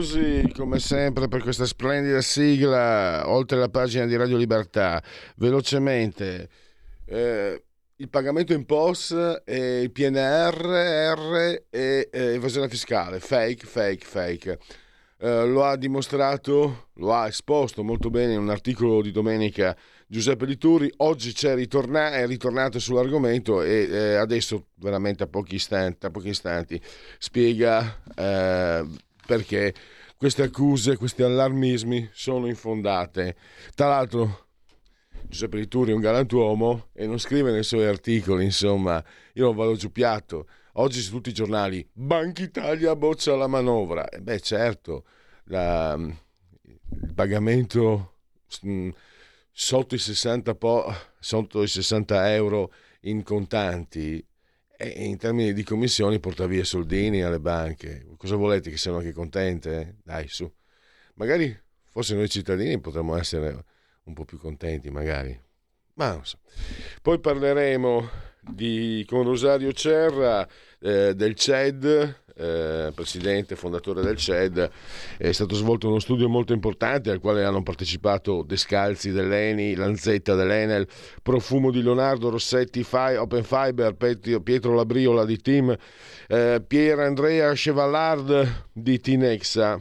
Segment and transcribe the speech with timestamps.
[0.00, 5.02] Applausi come sempre per questa splendida sigla, oltre la pagina di Radio Libertà.
[5.36, 6.48] Velocemente,
[7.04, 7.62] eh,
[7.96, 14.58] il pagamento in POS e il PNR e eh, evasione fiscale, fake, fake, fake.
[15.18, 19.76] Eh, lo ha dimostrato, lo ha esposto molto bene in un articolo di domenica
[20.06, 20.90] Giuseppe Lituri.
[20.98, 26.80] Oggi ritorna- è ritornato sull'argomento e eh, adesso, veramente a pochi istanti, a pochi istanti
[27.18, 29.72] spiega eh, perché
[30.16, 33.36] queste accuse, questi allarmismi sono infondate.
[33.76, 34.46] Tra l'altro,
[35.28, 39.02] Giuseppe Lituri è un galantuomo e non scrive nei suoi articoli, insomma,
[39.34, 40.48] io non vado giù piatto.
[40.74, 44.08] Oggi su tutti i giornali, Banca Italia boccia la manovra.
[44.08, 45.04] E beh, certo,
[45.44, 48.16] la, il pagamento
[48.62, 48.88] mh,
[49.52, 54.24] sotto i, 60 po- sotto i 60 euro in contanti
[54.82, 58.06] e in termini di commissioni porta via soldini alle banche.
[58.16, 59.98] Cosa volete che siano anche contente?
[60.02, 60.50] Dai, su.
[61.16, 61.54] Magari
[61.90, 63.62] forse noi cittadini potremmo essere
[64.04, 65.38] un po' più contenti, magari.
[65.94, 66.38] Ma non so.
[67.02, 68.08] Poi parleremo
[68.40, 70.48] di, con Rosario Cerra
[70.80, 74.70] eh, del CED, eh, presidente fondatore del CED,
[75.18, 80.88] è stato svolto uno studio molto importante al quale hanno partecipato Descalzi dell'Eni, Lanzetta dell'Enel,
[81.22, 85.76] Profumo di Leonardo, Rossetti, Fi, Open Fiber, Pietro Labriola di Team,
[86.28, 89.80] eh, Pier Andrea Chevallard di Tinexa.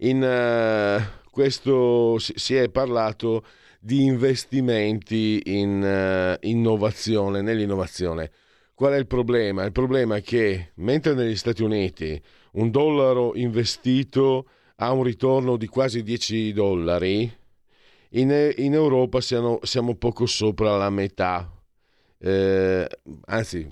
[0.00, 3.44] In uh, questo si, è parlato
[3.80, 8.30] di investimenti in uh, innovazione, nell'innovazione.
[8.78, 9.64] Qual è il problema?
[9.64, 12.22] Il problema è che mentre negli Stati Uniti
[12.52, 17.28] un dollaro investito ha un ritorno di quasi 10 dollari,
[18.10, 21.52] in, in Europa siamo, siamo, poco sopra la metà,
[22.18, 22.88] eh,
[23.24, 23.68] anzi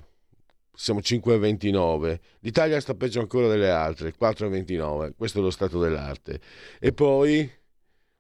[0.75, 2.19] siamo 5,29.
[2.41, 5.13] L'Italia sta peggio ancora delle altre, 4,29.
[5.17, 6.41] Questo è lo stato dell'arte.
[6.81, 7.49] E poi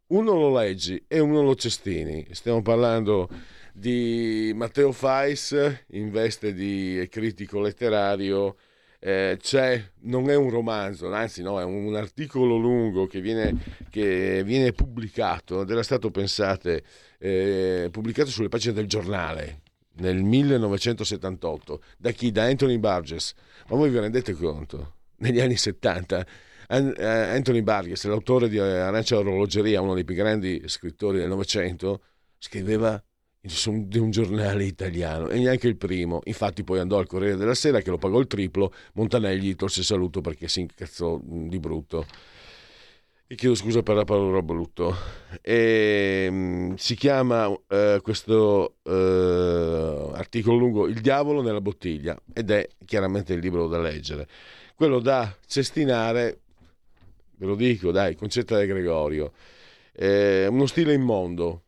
[0.08, 2.28] uno lo leggi e uno lo cestini.
[2.30, 3.28] Stiamo parlando
[3.78, 8.56] di Matteo Fais in veste di critico letterario.
[8.98, 9.38] Eh,
[10.00, 13.54] non è un romanzo, anzi no, è un, articolo lungo che viene,
[13.90, 16.82] che viene pubblicato, era stato pensate,
[17.18, 19.60] eh, pubblicato sulle pagine del giornale
[19.98, 22.32] nel 1978 da chi?
[22.32, 23.34] Da Anthony Burgess.
[23.68, 24.94] Ma voi vi rendete conto?
[25.18, 26.26] Negli anni 70
[26.68, 32.02] eh, Anthony Burgess, l'autore di Arancia Orologeria, uno dei più grandi scrittori del Novecento,
[32.38, 33.00] scriveva
[33.46, 36.20] di un giornale italiano e neanche il primo.
[36.24, 38.72] Infatti, poi andò al Corriere della Sera che lo pagò il triplo.
[38.94, 42.06] Montanelli tolse saluto perché si incazzò di brutto.
[43.28, 44.94] E chiedo scusa per la parola brutto.
[45.42, 47.58] E, um, si chiama uh,
[48.00, 48.90] questo uh,
[50.14, 54.28] articolo lungo Il diavolo nella bottiglia ed è chiaramente il libro da leggere.
[54.74, 56.40] Quello da cestinare,
[57.36, 59.32] ve lo dico, dai, Concetta De Gregorio.
[59.92, 61.62] Eh, uno stile immondo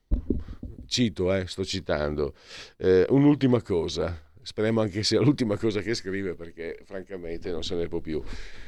[0.89, 2.35] cito, eh, sto citando,
[2.79, 7.87] eh, un'ultima cosa, speriamo anche sia l'ultima cosa che scrive perché francamente non se ne
[7.87, 8.23] può più.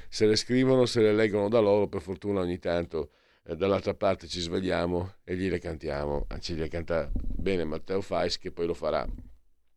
[0.09, 3.11] Se le scrivono, se le leggono da loro, per fortuna ogni tanto
[3.45, 8.53] eh, dall'altra parte ci svegliamo e gliele cantiamo, anzi le canta bene Matteo Fais che
[8.53, 9.07] poi lo farà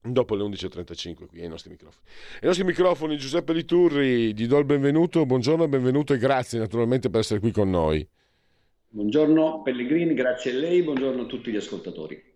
[0.05, 2.05] dopo le 11.35 qui ai nostri microfoni.
[2.41, 7.22] Ai nostri microfoni Giuseppe Liturri, gli do il benvenuto, buongiorno, benvenuto e grazie naturalmente per
[7.22, 8.05] essere qui con noi.
[8.89, 12.33] Buongiorno Pellegrini, grazie a lei, buongiorno a tutti gli ascoltatori.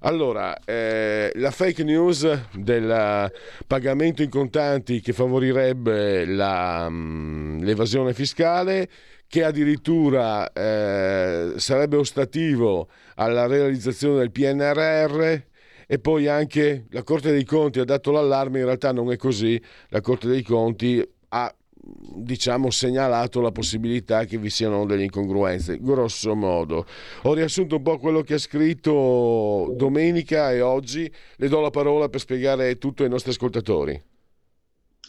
[0.00, 3.32] Allora, eh, la fake news del
[3.66, 8.88] pagamento in contanti che favorirebbe la, mm, l'evasione fiscale,
[9.28, 15.40] che addirittura eh, sarebbe ostativo alla realizzazione del PNRR
[15.88, 19.60] e poi anche la Corte dei Conti ha dato l'allarme, in realtà non è così,
[19.88, 21.06] la Corte dei Conti
[22.14, 26.86] diciamo segnalato la possibilità che vi siano delle incongruenze, grosso modo.
[27.22, 32.08] Ho riassunto un po' quello che ha scritto domenica e oggi, le do la parola
[32.08, 34.02] per spiegare tutto ai nostri ascoltatori.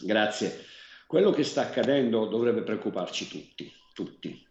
[0.00, 0.64] Grazie.
[1.06, 4.46] Quello che sta accadendo dovrebbe preoccuparci tutti, tutti.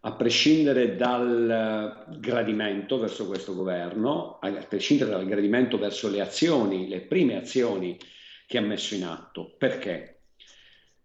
[0.00, 7.00] a prescindere dal gradimento verso questo governo, a prescindere dal gradimento verso le azioni, le
[7.00, 7.98] prime azioni
[8.46, 9.54] che ha messo in atto.
[9.58, 10.17] Perché?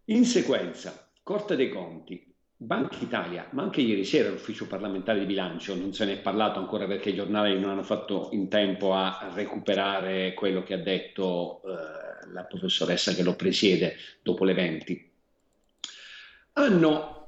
[0.08, 5.76] In sequenza, Corte dei Conti, Banca Italia, ma anche ieri sera l'ufficio parlamentare di bilancio,
[5.76, 9.32] non se ne è parlato ancora perché i giornali non hanno fatto in tempo a
[9.34, 15.12] recuperare quello che ha detto eh, la professoressa che lo presiede dopo le 20,
[16.54, 17.28] hanno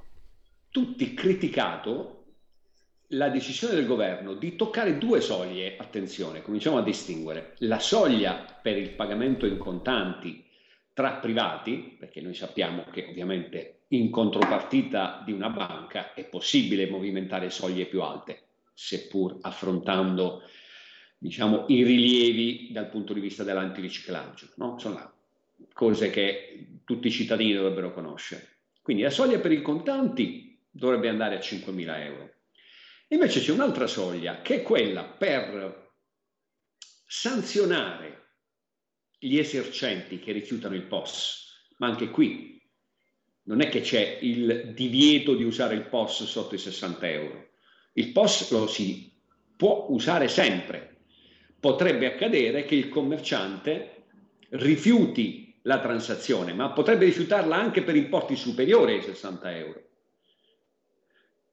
[0.70, 2.24] tutti criticato
[3.10, 8.78] la decisione del governo di toccare due soglie, attenzione, cominciamo a distinguere, la soglia per
[8.78, 10.45] il pagamento in contanti
[10.96, 17.50] tra privati, perché noi sappiamo che ovviamente in contropartita di una banca è possibile movimentare
[17.50, 18.44] soglie più alte,
[18.74, 20.42] seppur affrontando
[21.18, 24.80] diciamo, i rilievi dal punto di vista dell'antiriciclaggio, no?
[24.80, 25.14] sono
[25.74, 28.60] cose che tutti i cittadini dovrebbero conoscere.
[28.82, 32.34] Quindi la soglia per i contanti dovrebbe andare a 5.000 euro.
[33.10, 35.92] Invece c'è un'altra soglia che è quella per
[37.06, 38.25] sanzionare
[39.26, 42.62] gli esercenti che rifiutano il POS, ma anche qui
[43.44, 47.50] non è che c'è il divieto di usare il POS sotto i 60 euro.
[47.94, 49.12] Il POS lo si
[49.56, 50.98] può usare sempre.
[51.60, 54.04] Potrebbe accadere che il commerciante
[54.50, 59.84] rifiuti la transazione, ma potrebbe rifiutarla anche per importi superiori ai 60 euro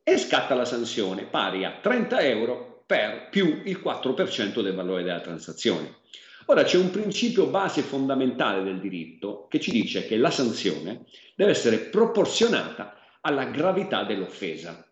[0.04, 5.20] e scatta la sanzione pari a 30 euro per più il 4% del valore della
[5.20, 6.00] transazione.
[6.46, 11.04] Ora c'è un principio base fondamentale del diritto che ci dice che la sanzione
[11.34, 14.86] deve essere proporzionata alla gravità dell'offesa.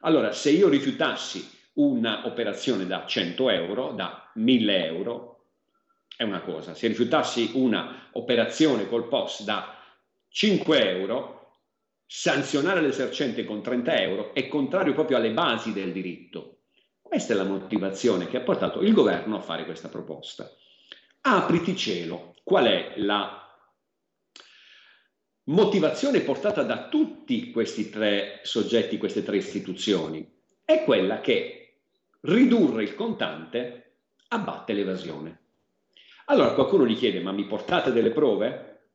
[0.00, 5.44] Allora, se io rifiutassi un'operazione da 100 euro, da 1000 euro,
[6.16, 6.74] è una cosa.
[6.74, 9.76] Se rifiutassi un'operazione col POS da
[10.28, 11.52] 5 euro,
[12.06, 16.60] sanzionare l'esercente con 30 euro è contrario proprio alle basi del diritto.
[17.02, 20.50] Questa è la motivazione che ha portato il governo a fare questa proposta.
[21.28, 23.52] Apriti cielo, qual è la
[25.46, 30.24] motivazione portata da tutti questi tre soggetti, queste tre istituzioni?
[30.64, 31.78] È quella che
[32.20, 33.96] ridurre il contante
[34.28, 35.40] abbatte l'evasione.
[36.26, 38.90] Allora qualcuno gli chiede, ma mi portate delle prove?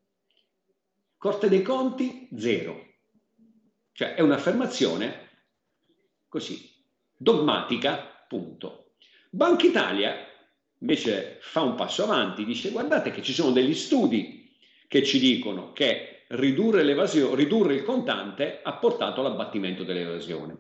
[1.18, 2.94] Corte dei conti, zero.
[3.92, 5.30] Cioè è un'affermazione
[6.30, 6.82] così,
[7.14, 8.94] dogmatica, punto.
[9.30, 10.31] Banca Italia
[10.82, 14.50] invece fa un passo avanti, dice guardate che ci sono degli studi
[14.88, 16.84] che ci dicono che ridurre,
[17.34, 20.58] ridurre il contante ha portato all'abbattimento dell'evasione.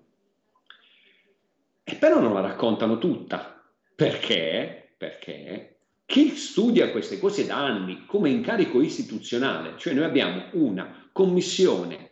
[1.83, 3.61] E però non la raccontano tutta.
[3.93, 4.93] Perché?
[4.97, 5.71] Perché
[6.05, 12.09] chi studia queste cose da anni come incarico istituzionale, cioè noi abbiamo una commissione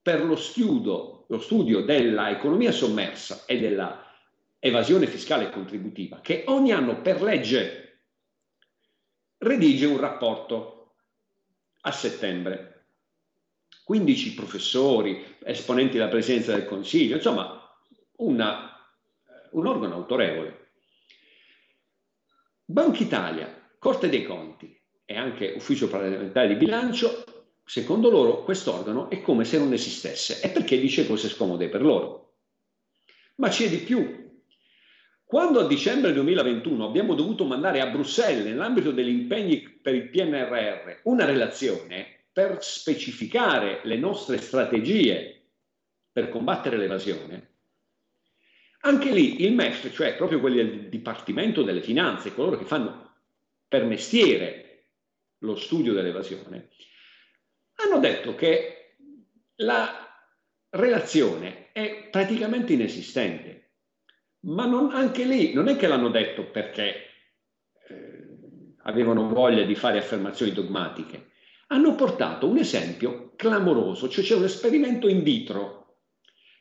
[0.00, 4.03] per lo studio, lo studio dell'economia sommersa e della
[4.64, 7.98] evasione fiscale e contributiva, che ogni anno per legge
[9.36, 10.94] redige un rapporto
[11.82, 12.86] a settembre.
[13.84, 17.60] 15 professori, esponenti della Presidenza del Consiglio, insomma
[18.16, 18.74] una,
[19.50, 20.70] un organo autorevole.
[22.64, 27.22] Banca Italia, Corte dei Conti e anche Ufficio parlamentare di bilancio
[27.66, 32.36] secondo loro quest'organo è come se non esistesse e perché dice cose scomode per loro.
[33.34, 34.23] Ma c'è di più.
[35.24, 41.00] Quando a dicembre 2021 abbiamo dovuto mandare a Bruxelles, nell'ambito degli impegni per il PNRR,
[41.04, 45.42] una relazione per specificare le nostre strategie
[46.12, 47.52] per combattere l'evasione,
[48.80, 53.14] anche lì il MEF, cioè proprio quelli del Dipartimento delle Finanze, coloro che fanno
[53.66, 54.90] per mestiere
[55.38, 56.68] lo studio dell'evasione,
[57.76, 58.96] hanno detto che
[59.56, 60.06] la
[60.70, 63.63] relazione è praticamente inesistente.
[64.44, 66.94] Ma non, anche lì non è che l'hanno detto perché
[67.88, 71.30] eh, avevano voglia di fare affermazioni dogmatiche.
[71.68, 75.96] Hanno portato un esempio clamoroso, cioè c'è un esperimento in vitro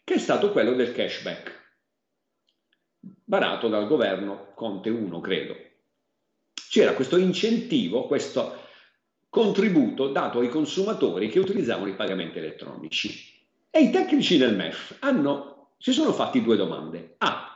[0.04, 1.64] che è stato quello del cashback,
[3.24, 5.56] barato dal governo Conte 1, credo.
[6.70, 8.62] C'era questo incentivo, questo
[9.30, 13.32] contributo dato ai consumatori che utilizzavano i pagamenti elettronici.
[13.70, 17.16] E i tecnici del MEF hanno, si sono fatti due domande.
[17.20, 17.53] A.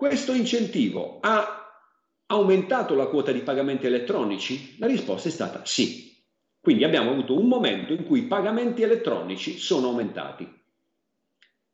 [0.00, 1.84] Questo incentivo ha
[2.24, 4.76] aumentato la quota di pagamenti elettronici?
[4.78, 6.24] La risposta è stata sì.
[6.58, 10.50] Quindi abbiamo avuto un momento in cui i pagamenti elettronici sono aumentati.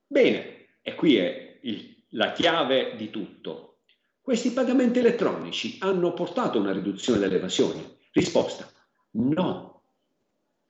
[0.08, 3.82] Bene, e qui è il, la chiave di tutto.
[4.20, 7.98] Questi pagamenti elettronici hanno portato a una riduzione dell'evasione?
[8.10, 8.68] Risposta,
[9.10, 9.82] no.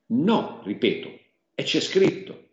[0.08, 1.08] No, ripeto,
[1.54, 2.45] e c'è scritto.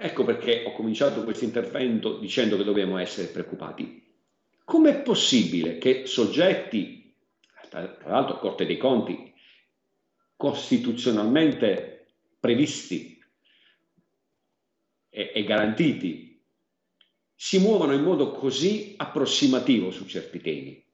[0.00, 4.06] Ecco perché ho cominciato questo intervento dicendo che dobbiamo essere preoccupati.
[4.64, 7.12] Com'è possibile che soggetti,
[7.68, 9.34] tra l'altro Corte dei Conti,
[10.36, 13.20] costituzionalmente previsti
[15.08, 16.44] e, e garantiti,
[17.34, 20.86] si muovono in modo così approssimativo su certi temi?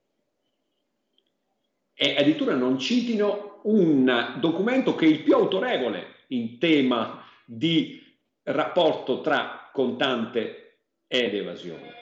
[1.92, 8.03] E addirittura non citino un documento che è il più autorevole in tema di
[8.44, 11.92] rapporto tra contante ed evasione.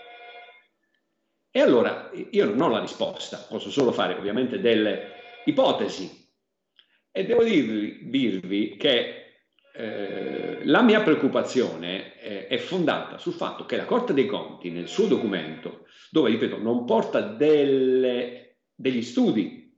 [1.50, 5.12] E allora io non ho la risposta, posso solo fare ovviamente delle
[5.44, 6.22] ipotesi
[7.10, 9.22] e devo dirvi, dirvi che
[9.74, 14.88] eh, la mia preoccupazione è, è, fondata sul fatto che la Corte dei Conti nel
[14.88, 19.74] suo documento, dove ripeto non porta delle, degli studi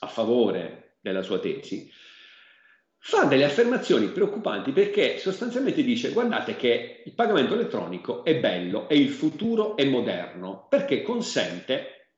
[0.00, 1.90] a favore della sua tesi,
[3.08, 8.98] fa delle affermazioni preoccupanti perché sostanzialmente dice guardate che il pagamento elettronico è bello e
[8.98, 12.08] il futuro è moderno perché consente,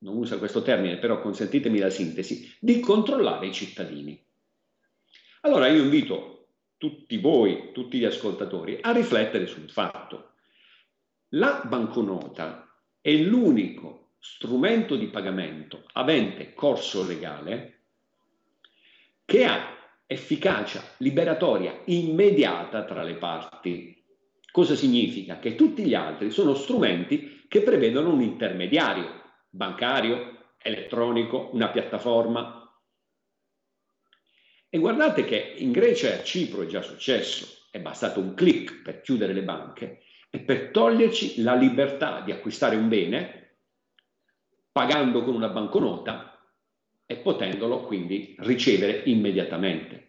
[0.00, 4.22] non usa questo termine però consentitemi la sintesi, di controllare i cittadini.
[5.40, 10.32] Allora io invito tutti voi, tutti gli ascoltatori a riflettere sul fatto.
[11.30, 17.84] La banconota è l'unico strumento di pagamento avente corso legale
[19.24, 19.75] che ha
[20.06, 23.94] efficacia liberatoria immediata tra le parti.
[24.50, 25.38] Cosa significa?
[25.38, 32.62] Che tutti gli altri sono strumenti che prevedono un intermediario bancario, elettronico, una piattaforma.
[34.68, 38.82] E guardate che in Grecia e a Cipro è già successo, è bastato un clic
[38.82, 43.58] per chiudere le banche e per toglierci la libertà di acquistare un bene
[44.70, 46.35] pagando con una banconota
[47.06, 50.04] e potendolo quindi ricevere immediatamente.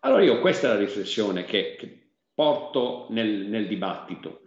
[0.00, 4.42] Allora io questa è la riflessione che, che porto nel, nel dibattito.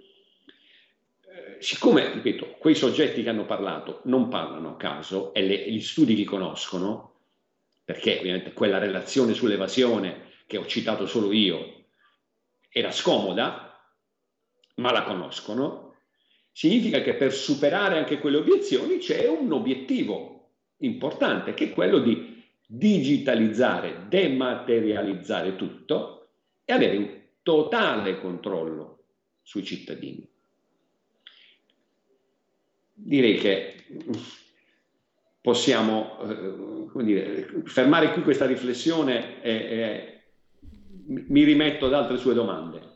[1.21, 5.81] Eh, siccome, ripeto, quei soggetti che hanno parlato non parlano a caso e le, gli
[5.81, 7.15] studi li conoscono,
[7.83, 11.85] perché ovviamente quella relazione sull'evasione che ho citato solo io
[12.69, 13.81] era scomoda,
[14.75, 15.95] ma la conoscono,
[16.51, 20.36] significa che per superare anche quelle obiezioni c'è un obiettivo
[20.79, 26.27] importante, che è quello di digitalizzare, dematerializzare tutto
[26.65, 29.03] e avere un totale controllo
[29.41, 30.27] sui cittadini.
[32.93, 33.75] Direi che
[35.39, 40.23] possiamo eh, dire, fermare qui questa riflessione e, e
[41.07, 42.95] mi rimetto ad altre sue domande.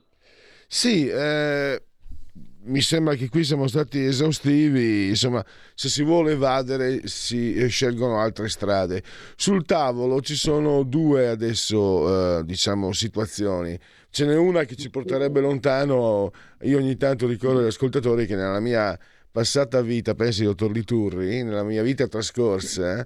[0.68, 1.82] Sì, eh,
[2.64, 8.50] mi sembra che qui siamo stati esaustivi, insomma, se si vuole evadere si scelgono altre
[8.50, 9.02] strade.
[9.36, 13.78] Sul tavolo ci sono due adesso, eh, diciamo, situazioni.
[14.10, 18.60] Ce n'è una che ci porterebbe lontano, io ogni tanto ricordo agli ascoltatori che nella
[18.60, 18.98] mia
[19.32, 23.06] passata vita, pensi dottor Liturri, nella mia vita trascorsa,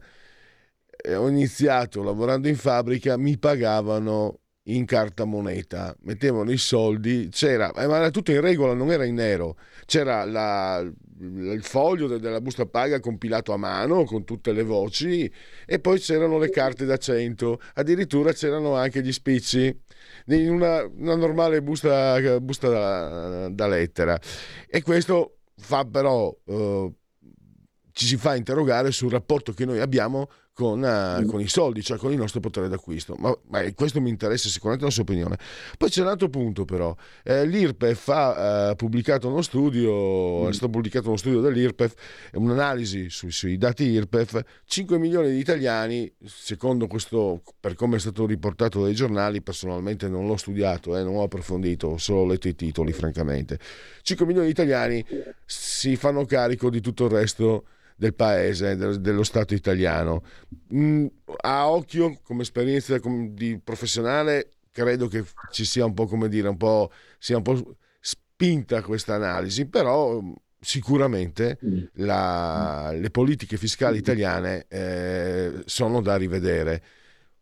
[0.98, 7.72] eh, ho iniziato lavorando in fabbrica, mi pagavano in carta moneta, mettevano i soldi, c'era,
[7.74, 10.80] eh, ma era tutto in regola, non era in nero, c'era la,
[11.20, 15.32] il foglio della busta paga compilato a mano con tutte le voci
[15.66, 19.78] e poi c'erano le carte da 100, addirittura c'erano anche gli spicci
[20.28, 24.20] in una, una normale busta, busta da, da, lettera.
[24.68, 26.92] E questo fa però eh,
[27.92, 31.98] ci si fa interrogare sul rapporto che noi abbiamo con, uh, con, i soldi, cioè
[31.98, 33.14] con il nostro potere d'acquisto.
[33.20, 35.38] Ma, ma, questo mi interessa sicuramente la sua opinione.
[35.78, 36.96] Poi c'è un altro punto però.
[37.24, 40.48] Eh, L'IRPEF ha uh, pubblicato uno studio, mm.
[40.48, 41.94] è stato pubblicato uno studio dell'IRPEF,
[42.36, 48.26] un'analisi sui, sui dati IRPEF, 5 milioni di italiani, secondo questo, per come è stato
[48.26, 52.56] riportato dai giornali, personalmente non l'ho studiato, eh, non ho approfondito, ho solo letto i
[52.56, 53.60] titoli francamente.
[54.04, 55.06] 5 milioni di italiani
[55.46, 57.66] si fanno carico di tutto il resto
[57.96, 60.24] del paese, dello Stato italiano.
[60.74, 61.06] Mm,
[61.42, 63.00] a occhio, come esperienza
[63.30, 67.78] di professionale, credo che ci sia un po' come dire, un po', sia un po'
[68.00, 71.84] spinta questa analisi, però mm, sicuramente mm.
[71.94, 76.84] la, le politiche fiscali italiane eh, sono da rivedere.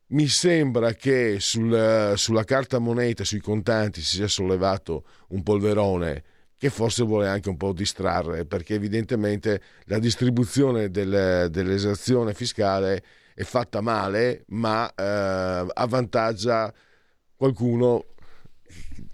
[0.07, 6.23] Mi sembra che sul, sulla carta moneta, sui contanti, si sia sollevato un polverone
[6.57, 13.43] che forse vuole anche un po' distrarre, perché evidentemente la distribuzione del, dell'esazione fiscale è
[13.43, 16.73] fatta male, ma eh, avvantaggia
[17.35, 18.05] qualcuno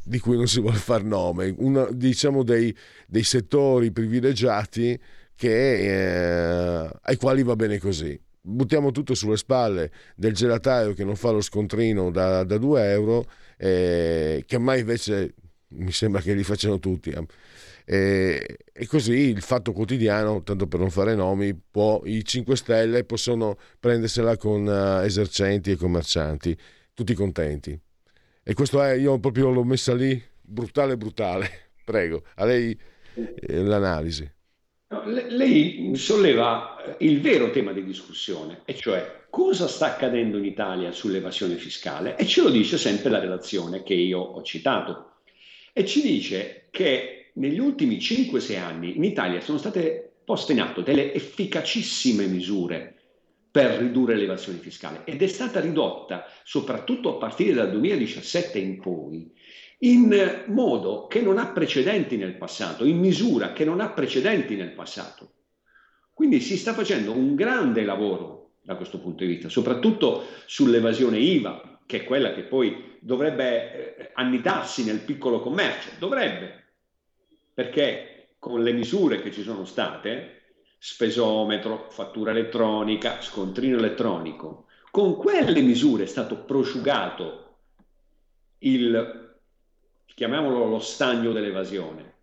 [0.03, 2.75] di cui non si vuole far nome, Una, diciamo dei,
[3.08, 5.00] dei, settori privilegiati
[5.36, 8.19] che, eh, ai quali va bene così.
[8.41, 13.25] Buttiamo tutto sulle spalle del gelataio che non fa lo scontrino da, da 2 euro
[13.58, 15.36] eh, che ormai invece
[15.69, 17.13] mi sembra che li facciano tutti.
[17.85, 23.03] E, e, così il fatto quotidiano, tanto per non fare nomi, può, i 5 Stelle
[23.03, 26.55] possono prendersela con uh, esercenti e commercianti,
[26.93, 27.79] tutti contenti.
[28.43, 31.71] E questo è, io proprio l'ho messa lì, brutale, brutale.
[31.83, 32.77] Prego, a lei
[33.13, 34.29] eh, l'analisi.
[34.91, 40.91] No, lei solleva il vero tema di discussione, e cioè cosa sta accadendo in Italia
[40.91, 45.08] sull'evasione fiscale, e ce lo dice sempre la relazione che io ho citato.
[45.79, 50.81] E ci dice che negli ultimi 5-6 anni in Italia sono state poste in atto
[50.81, 52.95] delle efficacissime misure
[53.50, 59.31] per ridurre l'evasione fiscale ed è stata ridotta soprattutto a partire dal 2017 in poi
[59.77, 64.74] in modo che non ha precedenti nel passato, in misura che non ha precedenti nel
[64.74, 65.31] passato.
[66.13, 71.68] Quindi si sta facendo un grande lavoro da questo punto di vista, soprattutto sull'evasione IVA,
[71.89, 76.65] che è quella che poi dovrebbe eh, annidarsi nel piccolo commercio, dovrebbe,
[77.51, 85.62] perché con le misure che ci sono state, spesometro, fattura elettronica, scontrino elettronico, con quelle
[85.62, 87.55] misure è stato prosciugato
[88.60, 89.39] il
[90.13, 92.13] chiamiamolo lo stagno dell'evasione.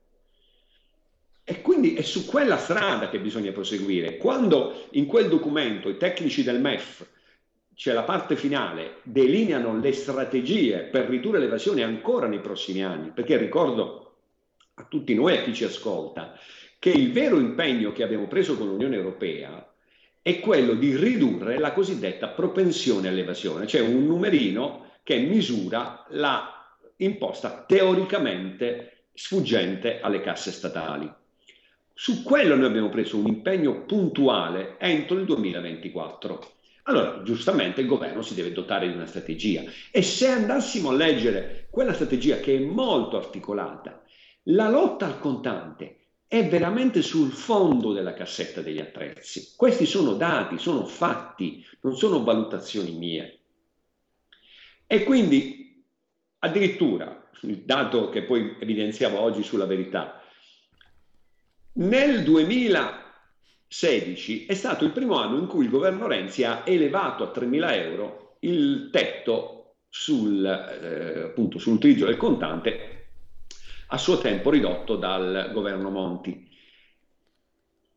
[1.43, 4.17] E quindi è su quella strada che bisogna proseguire.
[4.17, 7.15] Quando in quel documento i tecnici del MEF,
[7.77, 13.37] c'è la parte finale, delineano le strategie per ridurre l'evasione ancora nei prossimi anni, perché
[13.37, 14.15] ricordo
[14.75, 16.39] a tutti noi, a chi ci ascolta,
[16.79, 19.71] che il vero impegno che abbiamo preso con l'Unione Europea
[20.23, 27.63] è quello di ridurre la cosiddetta propensione all'evasione, cioè un numerino che misura la imposta
[27.67, 31.13] teoricamente sfuggente alle casse statali.
[31.93, 36.56] Su quello noi abbiamo preso un impegno puntuale entro il 2024.
[36.87, 41.67] Allora, giustamente il governo si deve dotare di una strategia e se andassimo a leggere
[41.71, 44.03] quella strategia che è molto articolata,
[44.45, 49.55] la lotta al contante è veramente sul fondo della cassetta degli attrezzi.
[49.57, 53.39] Questi sono dati, sono fatti, non sono valutazioni mie.
[54.87, 55.67] E quindi
[56.47, 60.23] Addirittura, il dato che poi evidenziavo oggi sulla verità,
[61.73, 62.23] nel
[63.69, 67.73] 2016 è stato il primo anno in cui il governo Renzi ha elevato a 3.000
[67.73, 72.93] euro il tetto sul, eh, appunto, sull'utilizzo del contante
[73.89, 76.49] a suo tempo ridotto dal governo Monti.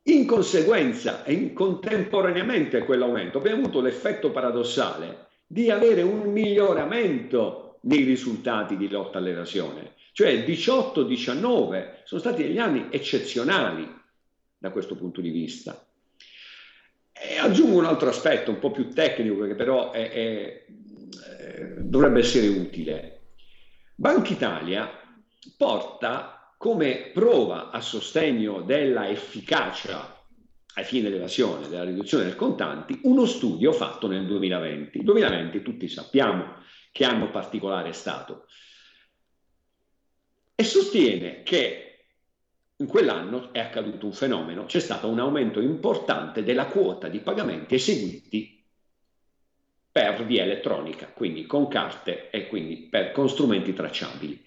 [0.04, 7.78] In conseguenza e in contemporaneamente a quell'aumento abbiamo avuto l'effetto paradossale di avere un miglioramento
[7.82, 9.94] nei risultati di lotta all'evasione.
[10.12, 13.98] Cioè 18-19 sono stati degli anni eccezionali
[14.60, 15.84] da questo punto di vista.
[17.12, 20.64] E aggiungo un altro aspetto un po' più tecnico che però è, è,
[21.38, 23.20] è, dovrebbe essere utile.
[23.94, 24.90] Banca Italia
[25.56, 30.18] porta come prova a sostegno della efficacia
[30.74, 35.02] ai fini dell'evasione, della riduzione del contanti, uno studio fatto nel 2020.
[35.02, 36.56] 2020 tutti sappiamo
[36.92, 38.46] che anno particolare è stato.
[40.54, 41.89] E sostiene che
[42.80, 47.74] in quell'anno è accaduto un fenomeno, c'è stato un aumento importante della quota di pagamenti
[47.74, 48.64] eseguiti
[49.92, 54.42] per via elettronica, quindi con carte e quindi per, con strumenti tracciabili.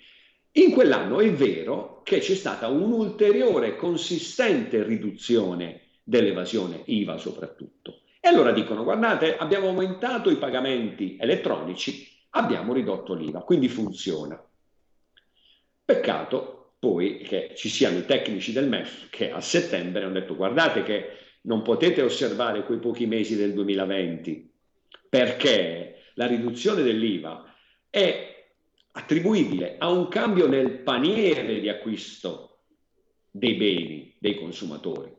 [0.54, 8.02] In quell'anno è vero che c'è stata un'ulteriore consistente riduzione dell'evasione IVA soprattutto.
[8.19, 14.43] E allora dicono, guardate, abbiamo aumentato i pagamenti elettronici, abbiamo ridotto l'IVA, quindi funziona.
[15.86, 20.84] Peccato poi che ci siano i tecnici del MEF che a settembre hanno detto guardate
[20.84, 21.12] che
[21.43, 24.52] non potete osservare quei pochi mesi del 2020
[25.08, 27.56] perché la riduzione dell'IVA
[27.89, 28.48] è
[28.91, 32.58] attribuibile a un cambio nel paniere di acquisto
[33.32, 35.10] dei beni dei consumatori.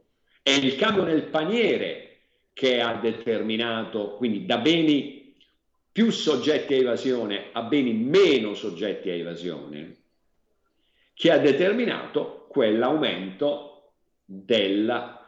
[0.42, 2.18] È il cambio nel paniere
[2.52, 5.34] che ha determinato, quindi da beni
[5.90, 10.03] più soggetti a evasione a beni meno soggetti a evasione,
[11.14, 13.92] che ha determinato quell'aumento
[14.24, 15.26] della,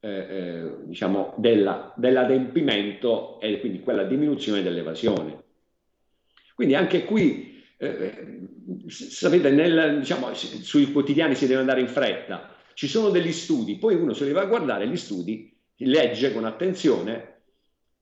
[0.00, 5.44] eh, eh, diciamo, della, dell'adempimento e quindi quella diminuzione dell'evasione.
[6.54, 8.40] Quindi anche qui, eh,
[8.88, 13.94] sapete, nel, diciamo, sui quotidiani si deve andare in fretta, ci sono degli studi, poi
[13.94, 17.34] uno se li va a guardare gli studi, legge con attenzione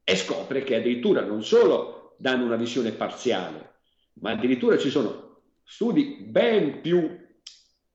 [0.04, 3.72] e scopre che addirittura non solo danno una visione parziale,
[4.20, 5.33] ma addirittura ci sono
[5.64, 7.22] studi ben più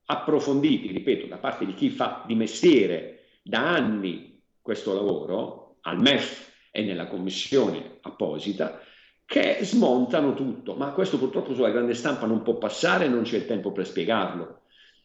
[0.06, 6.52] approfonditi, ripeto, da parte di chi fa di mestiere da anni questo lavoro, al MEF
[6.72, 8.82] e nella commissione apposita,
[9.26, 13.46] che smontano tutto, ma questo purtroppo sulla grande stampa non può passare, non c'è il
[13.46, 14.62] tempo per spiegarlo.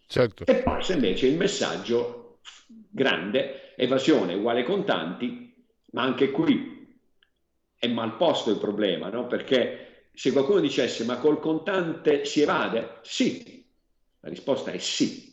[0.07, 0.47] Certo.
[0.47, 2.39] E passa invece il messaggio
[2.89, 5.55] grande, evasione uguale contanti,
[5.93, 6.97] ma anche qui
[7.79, 9.27] è mal posto il problema, no?
[9.27, 9.84] perché
[10.15, 13.65] se qualcuno dicesse ma col contante si evade, sì,
[14.21, 15.33] la risposta è sì.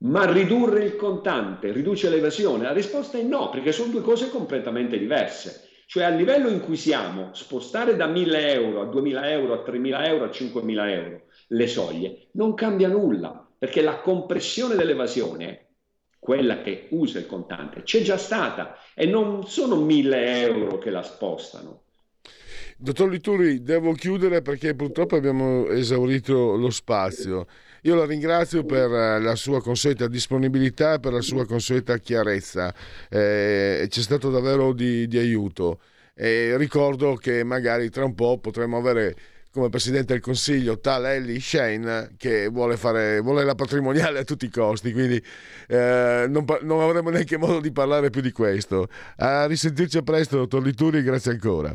[0.00, 2.64] Ma ridurre il contante riduce l'evasione?
[2.64, 5.68] La risposta è no, perché sono due cose completamente diverse.
[5.86, 10.06] Cioè a livello in cui siamo, spostare da 1000 euro a 2000 euro, a 3000
[10.06, 15.66] euro, a 5000 euro le soglie, non cambia nulla, perché la compressione dell'evasione,
[16.18, 21.02] quella che usa il contante, c'è già stata e non sono 1000 euro che la
[21.02, 21.84] spostano.
[22.80, 27.48] Dottor Lituri, devo chiudere perché purtroppo abbiamo esaurito lo spazio.
[27.82, 28.88] Io la ringrazio per
[29.20, 32.72] la sua consueta disponibilità e per la sua consueta chiarezza.
[33.08, 35.80] Eh, c'è stato davvero di, di aiuto.
[36.14, 39.16] E ricordo che magari tra un po' potremo avere
[39.50, 44.44] come Presidente del Consiglio tale Ellie Shane che vuole, fare, vuole la patrimoniale a tutti
[44.44, 45.20] i costi, quindi
[45.66, 48.88] eh, non, non, avremo neanche modo di parlare più di questo.
[49.16, 51.74] A risentirci presto, dottor Lituri, grazie ancora.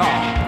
[0.00, 0.39] 啊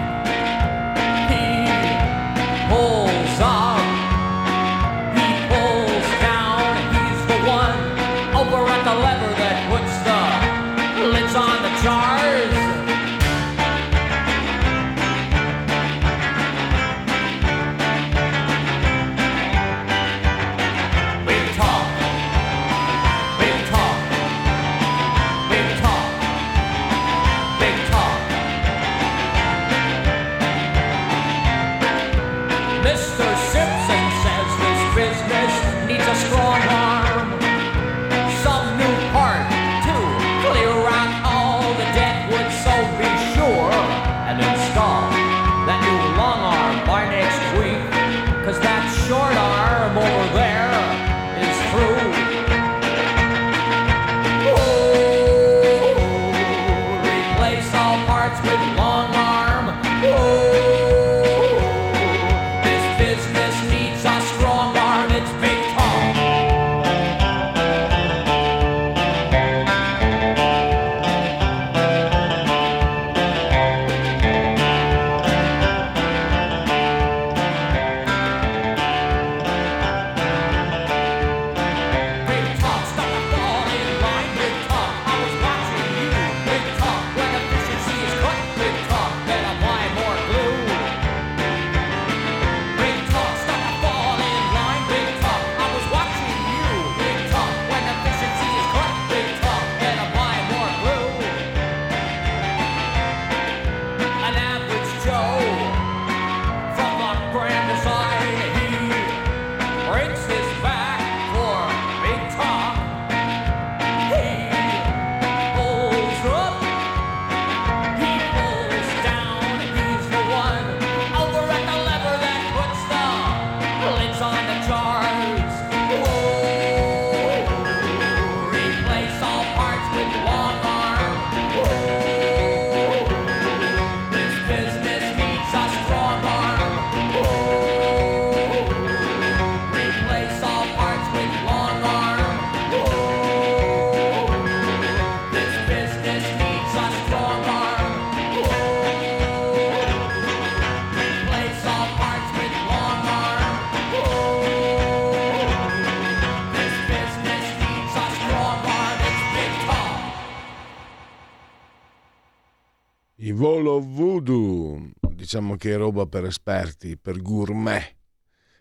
[165.33, 167.95] diciamo che è roba per esperti, per gourmet.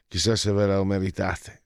[0.08, 1.60] Chissà se ve la meritate.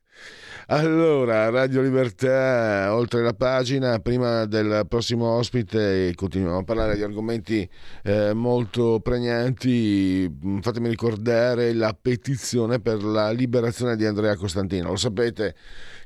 [0.69, 7.69] Allora, Radio Libertà, oltre la pagina, prima del prossimo ospite continuiamo a parlare di argomenti
[8.03, 10.29] eh, molto pregnanti.
[10.61, 14.89] Fatemi ricordare la petizione per la liberazione di Andrea Costantino.
[14.89, 15.55] Lo sapete,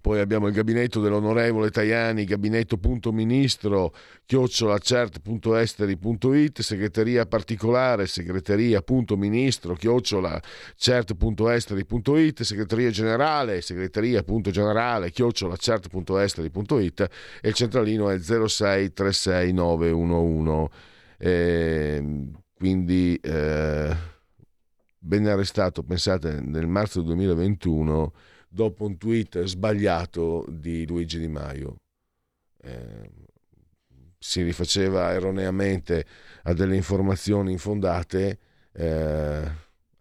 [0.00, 3.92] poi abbiamo il gabinetto dell'onorevole Tajani, gabinetto.ministro,
[4.24, 17.08] chiocciolacert.esteri.it, segreteria particolare, segreteria.ministro, chiocciolacert.esteri.it, segreteria generale, segreteria.generale, chiocciolacert.esteri.it
[17.40, 20.66] e il centralino è 0636911.
[21.18, 22.04] Eh,
[22.54, 23.96] quindi eh,
[24.98, 28.12] ben arrestato, pensate, nel marzo 2021
[28.48, 31.76] dopo un tweet sbagliato di Luigi Di Maio.
[32.62, 33.10] Eh,
[34.18, 36.04] si rifaceva erroneamente
[36.44, 38.38] a delle informazioni infondate,
[38.72, 39.50] eh,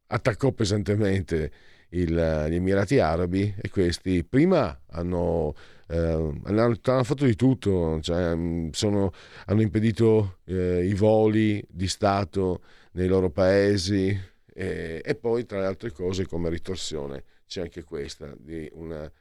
[0.07, 1.51] attaccò pesantemente
[1.89, 5.53] il, gli Emirati Arabi e questi prima hanno,
[5.87, 9.11] eh, hanno, hanno fatto di tutto, cioè, mm, sono,
[9.45, 12.61] hanno impedito eh, i voli di Stato
[12.93, 18.69] nei loro paesi e poi tra le altre cose come ritorsione c'è anche questa di
[18.73, 19.11] una,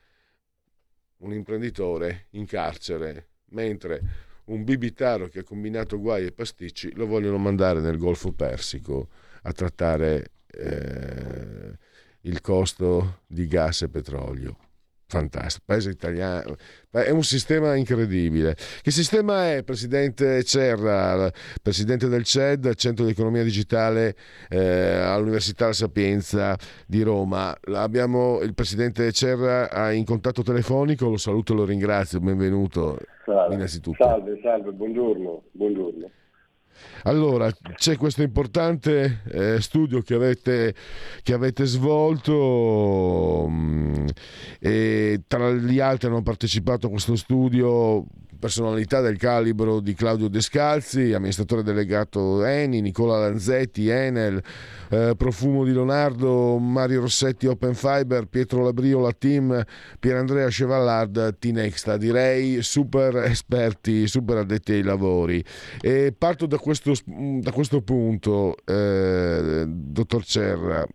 [1.19, 4.03] un imprenditore in carcere, mentre
[4.47, 9.09] un bibitaro che ha combinato guai e pasticci lo vogliono mandare nel Golfo Persico
[9.43, 11.79] a trattare eh,
[12.21, 14.66] il costo di gas e petrolio
[15.07, 16.57] fantastico, paese italiano,
[16.91, 18.57] è un sistema incredibile.
[18.83, 21.31] Che sistema è, Presidente Cerra,
[21.63, 24.17] Presidente del CED, Centro di Economia Digitale
[24.49, 27.57] eh, all'Università La Sapienza di Roma?
[27.75, 34.03] Abbiamo il Presidente Cerra in contatto telefonico, lo saluto e lo ringrazio, benvenuto salve, innanzitutto.
[34.03, 35.43] Salve, salve, buongiorno.
[35.53, 36.11] buongiorno.
[37.05, 40.75] Allora, c'è questo importante eh, studio che avete,
[41.23, 44.07] che avete svolto mh, mm,
[44.59, 48.05] e tra gli altri hanno partecipato a questo studio
[48.39, 54.43] personalità del calibro di Claudio Descalzi, amministratore delegato Eni, Nicola Lanzetti, Enel,
[54.91, 59.65] eh, Profumo di Leonardo, Mario Rossetti Open Fiber, Pietro Labrio La Team,
[59.99, 65.45] Pierandrea Chevallard Tinexta, direi super esperti, super addetti ai lavori.
[65.81, 70.87] E parto da questo, da questo punto, eh, dottor Cerra.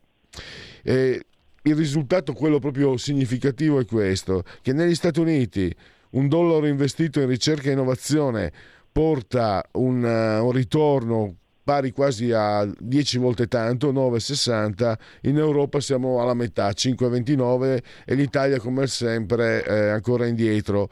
[0.83, 1.25] E
[1.63, 5.73] il risultato, quello proprio significativo, è questo, che negli Stati Uniti
[6.11, 8.51] un dollaro investito in ricerca e innovazione
[8.91, 16.21] porta un, uh, un ritorno pari quasi a 10 volte tanto, 9,60, in Europa siamo
[16.21, 20.89] alla metà, 5,29 e l'Italia come sempre è ancora indietro.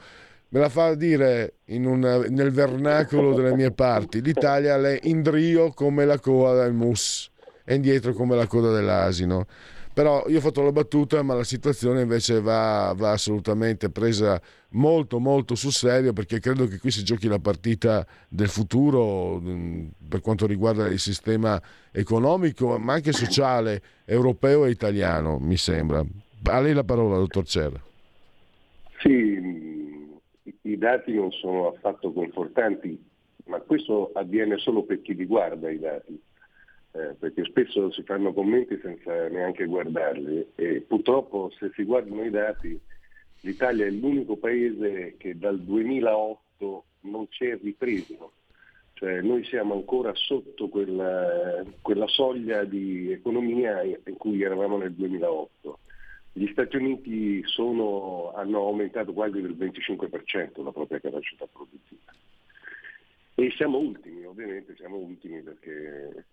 [0.49, 6.05] Me la fa dire un, nel vernacolo delle mie parti, l'Italia è in drio come
[6.05, 7.29] la coda del mus,
[7.63, 9.45] è indietro come la coda dell'asino.
[9.93, 14.39] Però io ho fatto la battuta, ma la situazione invece va, va assolutamente presa
[14.71, 19.87] molto molto sul serio perché credo che qui si giochi la partita del futuro mm,
[20.07, 21.59] per quanto riguarda il sistema
[21.91, 26.05] economico ma anche sociale europeo e italiano mi sembra.
[26.43, 27.81] A lei la parola dottor Cerra.
[28.99, 30.17] Sì,
[30.61, 33.07] i dati non sono affatto confortanti
[33.45, 36.21] ma questo avviene solo per chi li guarda i dati
[36.91, 42.29] eh, perché spesso si fanno commenti senza neanche guardarli e purtroppo se si guardano i
[42.31, 42.79] dati
[43.41, 48.33] l'Italia è l'unico paese che dal 2008 non c'è ripreso,
[48.93, 55.79] cioè noi siamo ancora sotto quella, quella soglia di economia in cui eravamo nel 2008.
[56.33, 62.11] Gli Stati Uniti sono, hanno aumentato quasi del 25% la propria capacità produttiva.
[63.35, 66.25] E siamo ultimi, ovviamente siamo ultimi perché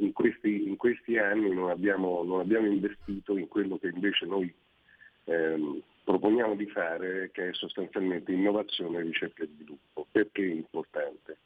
[0.00, 4.52] in, questi, in, questi, anni non abbiamo, non abbiamo, investito in quello che invece noi
[5.24, 10.06] ehm, proponiamo di fare, che è sostanzialmente innovazione, ricerca e sviluppo.
[10.10, 11.38] Perché è importante?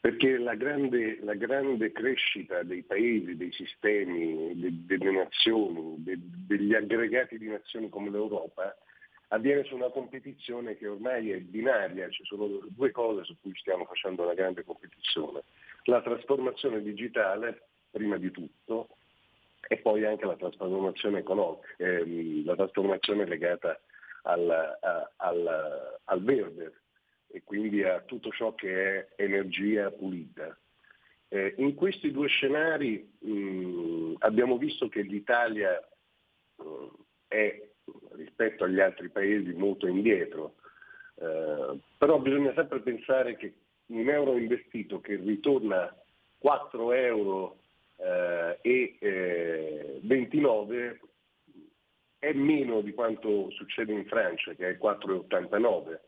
[0.00, 6.74] Perché la grande, la grande crescita dei paesi, dei sistemi, de, delle nazioni, de, degli
[6.74, 8.76] aggregati di nazioni come l'Europa,
[9.28, 13.84] avviene su una competizione che ormai è binaria, ci sono due cose su cui stiamo
[13.84, 15.42] facendo una grande competizione.
[15.84, 18.88] La trasformazione digitale, prima di tutto,
[19.66, 23.78] e poi anche la trasformazione economica, ehm, la trasformazione legata
[24.22, 26.72] al, a, al, al verde
[27.30, 30.56] e quindi a tutto ciò che è energia pulita.
[31.28, 35.78] Eh, in questi due scenari mh, abbiamo visto che l'Italia
[36.56, 36.86] mh,
[37.26, 37.68] è
[38.12, 40.54] rispetto agli altri paesi molto indietro,
[41.16, 43.54] eh, però bisogna sempre pensare che
[43.86, 45.94] un euro investito che ritorna
[46.38, 47.58] 4 euro
[47.96, 51.00] eh, e eh, 29
[52.18, 56.00] è meno di quanto succede in Francia che è 4,89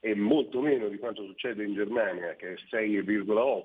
[0.00, 3.62] è molto meno di quanto succede in Germania che è 6,8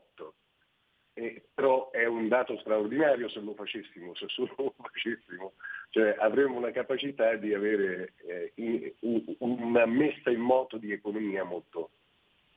[1.17, 5.53] eh, però è un dato straordinario se lo facessimo, se solo lo facessimo,
[5.89, 8.91] cioè avremmo una capacità di avere eh, in,
[9.39, 11.91] una messa in moto di economia molto,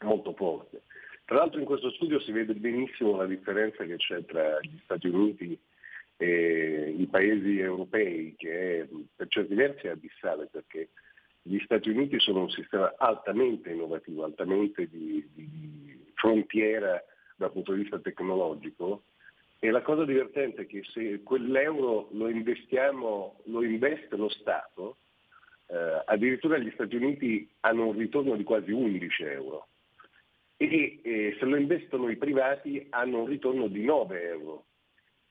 [0.01, 0.83] molto forte.
[1.25, 5.07] Tra l'altro in questo studio si vede benissimo la differenza che c'è tra gli Stati
[5.07, 5.59] Uniti
[6.17, 10.89] e i paesi europei, che è per certi versi abissale, perché
[11.43, 17.03] gli Stati Uniti sono un sistema altamente innovativo, altamente di, di frontiera
[17.37, 19.05] dal punto di vista tecnologico
[19.61, 24.97] e la cosa divertente è che se quell'euro lo investiamo, lo investe lo Stato,
[25.67, 29.69] eh, addirittura gli Stati Uniti hanno un ritorno di quasi 11 euro
[30.63, 34.65] e eh, se lo investono i privati hanno un ritorno di 9 euro,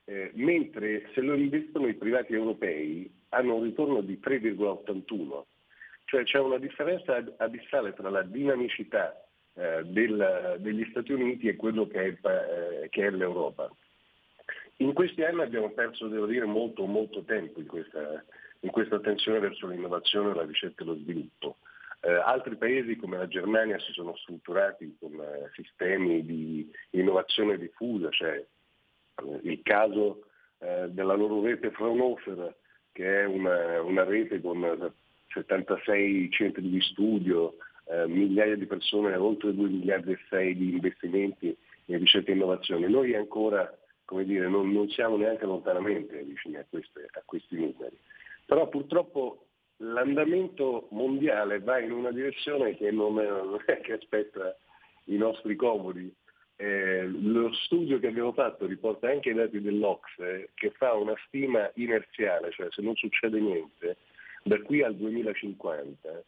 [0.06, 5.44] eh, mentre se lo investono i privati europei hanno un ritorno di 3,81.
[6.06, 11.86] Cioè c'è una differenza abissale tra la dinamicità eh, del, degli Stati Uniti e quello
[11.88, 13.72] che è, eh, che è, l'Europa.
[14.82, 18.24] In questi anni abbiamo perso, devo dire, molto, molto tempo in questa,
[18.62, 21.58] in questa attenzione verso l'innovazione, la ricerca e lo sviluppo.
[22.02, 28.10] Eh, altri paesi come la Germania si sono strutturati con eh, sistemi di innovazione diffusa,
[28.10, 30.24] cioè eh, il caso
[30.60, 32.56] eh, della loro rete Fraunhofer,
[32.94, 34.94] che è una, una rete con
[35.28, 41.54] 76 centri di studio, eh, migliaia di persone, oltre 2 miliardi e 6 di investimenti
[41.86, 42.88] in ricerca e innovazione.
[42.88, 43.70] Noi ancora
[44.10, 47.96] come dire, non, non siamo neanche lontanamente vicini a, queste, a questi numeri.
[48.44, 49.46] Però purtroppo
[49.78, 54.58] l'andamento mondiale va in una direzione che non è, non è che aspetta
[55.06, 56.12] i nostri comodi.
[56.56, 61.70] Eh, lo studio che abbiamo fatto riporta anche i dati dell'Ocse che fa una stima
[61.76, 63.98] inerziale, cioè se non succede niente,
[64.42, 66.24] da qui al 2050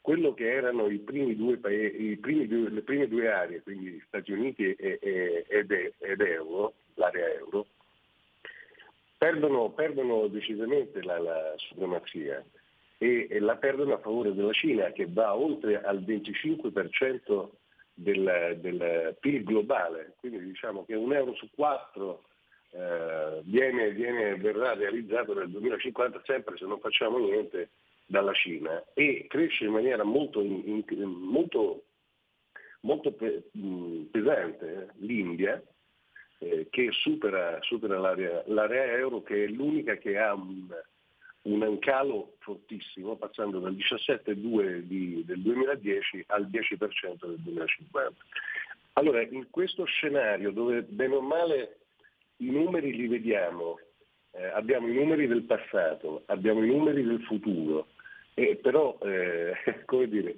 [0.00, 4.32] quello che erano i primi due paesi, primi due, le prime due aree, quindi Stati
[4.32, 7.66] Uniti e, e, ed, ed, euro, l'area euro,
[9.16, 12.42] perdono, perdono decisamente la, la supremazia
[12.96, 17.48] e, e, la perdono a favore della Cina che va oltre al 25%
[17.94, 22.24] del, del PIL globale, quindi diciamo che un euro su quattro
[22.70, 27.70] eh, viene, viene, verrà realizzato nel 2050 sempre se non facciamo niente
[28.08, 31.84] dalla Cina e cresce in maniera molto, molto,
[32.80, 35.62] molto pesante eh, l'India
[36.38, 40.68] eh, che supera, supera l'area, l'area, euro che è l'unica che ha un,
[41.42, 48.12] un calo fortissimo passando dal 17,2 del 2010 al 10% del 2050.
[48.94, 51.80] Allora in questo scenario dove bene o male
[52.36, 53.78] i numeri li vediamo,
[54.30, 57.88] eh, abbiamo i numeri del passato, abbiamo i numeri del futuro,
[58.38, 59.52] eh, però, eh,
[59.84, 60.36] come dire,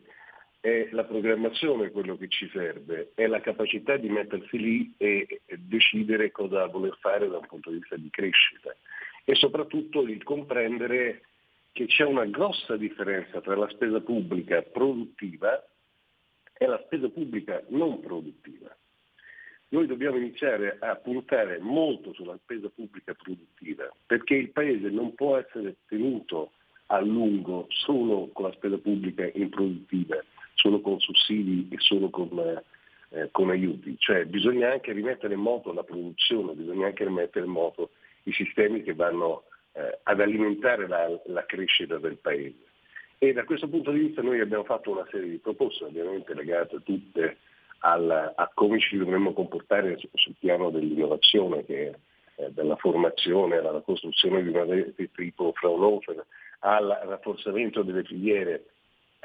[0.60, 6.30] è la programmazione quello che ci serve, è la capacità di mettersi lì e decidere
[6.30, 8.74] cosa voler fare da un punto di vista di crescita
[9.24, 11.22] e soprattutto il comprendere
[11.72, 15.64] che c'è una grossa differenza tra la spesa pubblica produttiva
[16.52, 18.74] e la spesa pubblica non produttiva.
[19.68, 25.36] Noi dobbiamo iniziare a puntare molto sulla spesa pubblica produttiva perché il Paese non può
[25.36, 26.52] essere tenuto
[26.92, 30.16] a lungo solo con la spesa pubblica improduttiva,
[30.54, 32.28] solo con sussidi e solo con,
[33.10, 33.96] eh, con aiuti.
[33.98, 37.90] Cioè bisogna anche rimettere in moto la produzione, bisogna anche rimettere in moto
[38.24, 42.68] i sistemi che vanno eh, ad alimentare la, la crescita del Paese.
[43.18, 46.82] E da questo punto di vista noi abbiamo fatto una serie di proposte, ovviamente legate
[46.82, 47.36] tutte
[47.80, 51.94] al, a come ci dovremmo comportare sul piano dell'innovazione, che
[52.34, 56.24] eh, dalla formazione alla costruzione di una rete tipo Fraunhofer,
[56.60, 58.64] al rafforzamento delle filiere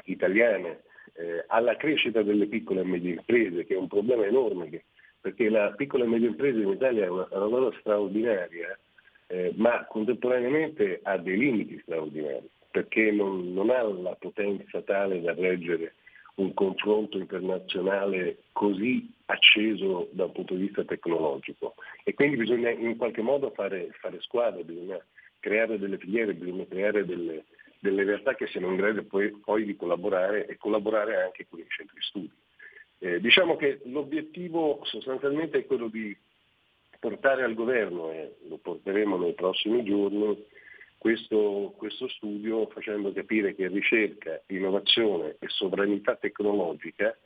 [0.04, 0.82] italiane,
[1.14, 4.84] eh, alla crescita delle piccole e medie imprese, che è un problema enorme, che,
[5.20, 8.78] perché la piccola e media impresa in Italia è una, è una cosa straordinaria,
[9.28, 15.34] eh, ma contemporaneamente ha dei limiti straordinari, perché non, non ha la potenza tale da
[15.34, 15.94] reggere
[16.36, 21.74] un confronto internazionale così acceso da un punto di vista tecnologico.
[22.04, 25.02] E quindi bisogna in qualche modo fare, fare squadra, bisogna
[25.46, 27.44] creare delle filiere, bisogna creare delle,
[27.78, 31.66] delle realtà che siano in grado poi, poi, di collaborare e collaborare anche con i
[31.68, 32.32] centri studi.
[32.98, 36.16] Eh, diciamo che l'obiettivo sostanzialmente è quello di
[36.98, 40.44] portare al governo, e lo porteremo nei prossimi giorni,
[40.98, 47.16] questo, questo studio facendo capire che ricerca, innovazione e sovranità tecnologica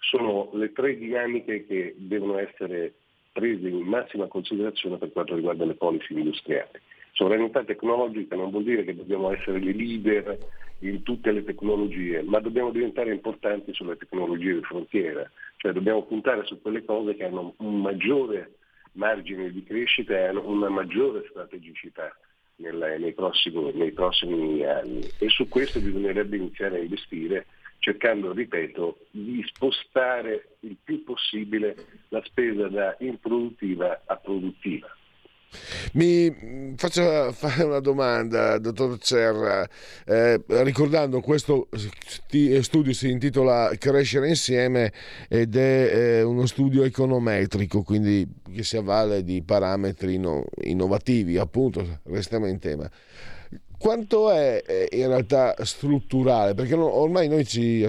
[0.00, 2.92] sono le tre dinamiche che devono essere
[3.32, 6.92] prese in massima considerazione per quanto riguarda le policy industriali.
[7.14, 10.36] Sovranità tecnologica non vuol dire che dobbiamo essere i leader
[10.78, 16.44] in tutte le tecnologie, ma dobbiamo diventare importanti sulle tecnologie di frontiera, cioè dobbiamo puntare
[16.44, 18.54] su quelle cose che hanno un maggiore
[18.94, 22.12] margine di crescita e hanno una maggiore strategicità
[22.56, 27.46] nel, nei, prossimi, nei prossimi anni e su questo bisognerebbe iniziare a investire
[27.78, 34.88] cercando, ripeto, di spostare il più possibile la spesa da improduttiva a produttiva.
[35.92, 39.68] Mi faccio fare una domanda, dottor Cerra,
[40.06, 41.68] eh, ricordando questo
[42.60, 44.92] studio si intitola Crescere insieme
[45.28, 52.00] ed è eh, uno studio econometrico, quindi che si avvale di parametri no, innovativi, appunto,
[52.04, 52.90] restiamo in tema.
[53.76, 56.54] Quanto è eh, in realtà strutturale?
[56.54, 57.86] Perché ormai noi ci,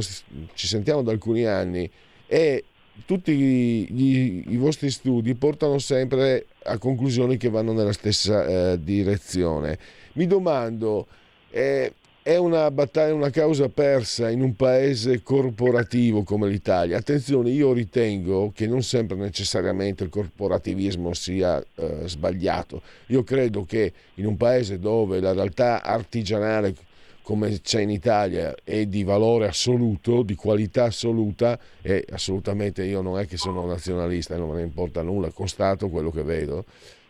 [0.53, 1.89] ci sentiamo da alcuni anni
[2.27, 2.65] e
[3.05, 9.77] tutti gli, i vostri studi portano sempre a conclusioni che vanno nella stessa eh, direzione.
[10.13, 11.07] Mi domando,
[11.51, 16.97] eh, è una battaglia, una causa persa in un paese corporativo come l'Italia?
[16.97, 22.81] Attenzione, io ritengo che non sempre necessariamente il corporativismo sia eh, sbagliato.
[23.07, 26.73] Io credo che in un paese dove la realtà artigianale
[27.25, 33.17] come c'è in Italia è di valore assoluto, di qualità assoluta e assolutamente io non
[33.17, 36.65] è che sono nazionalista, non me ne importa nulla, constato quello che vedo,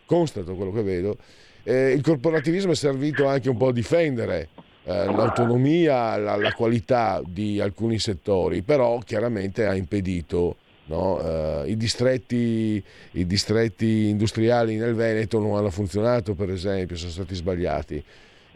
[0.05, 1.18] constato quello che vedo.
[1.63, 4.47] Eh, il corporativismo è servito anche un po' a difendere
[4.86, 10.55] eh, l'autonomia, la, la, qualità di alcuni settori, però chiaramente ha impedito
[10.88, 11.16] No?
[11.16, 17.34] Uh, i, distretti, I, distretti, industriali nel Veneto non hanno funzionato, per esempio, sono stati
[17.34, 18.03] sbagliati.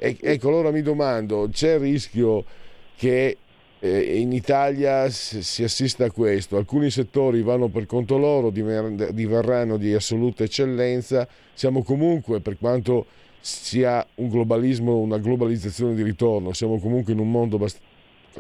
[0.02, 2.45] E, ecco, allora mi domando, c'è il rischio
[2.95, 3.38] che
[3.82, 6.56] eh, in Italia si assista a questo?
[6.56, 13.08] Alcuni settori vanno per conto loro, diverranno di assoluta eccellenza, siamo comunque, per quanto
[13.41, 17.58] sia un globalismo, una globalizzazione di ritorno, siamo comunque in un mondo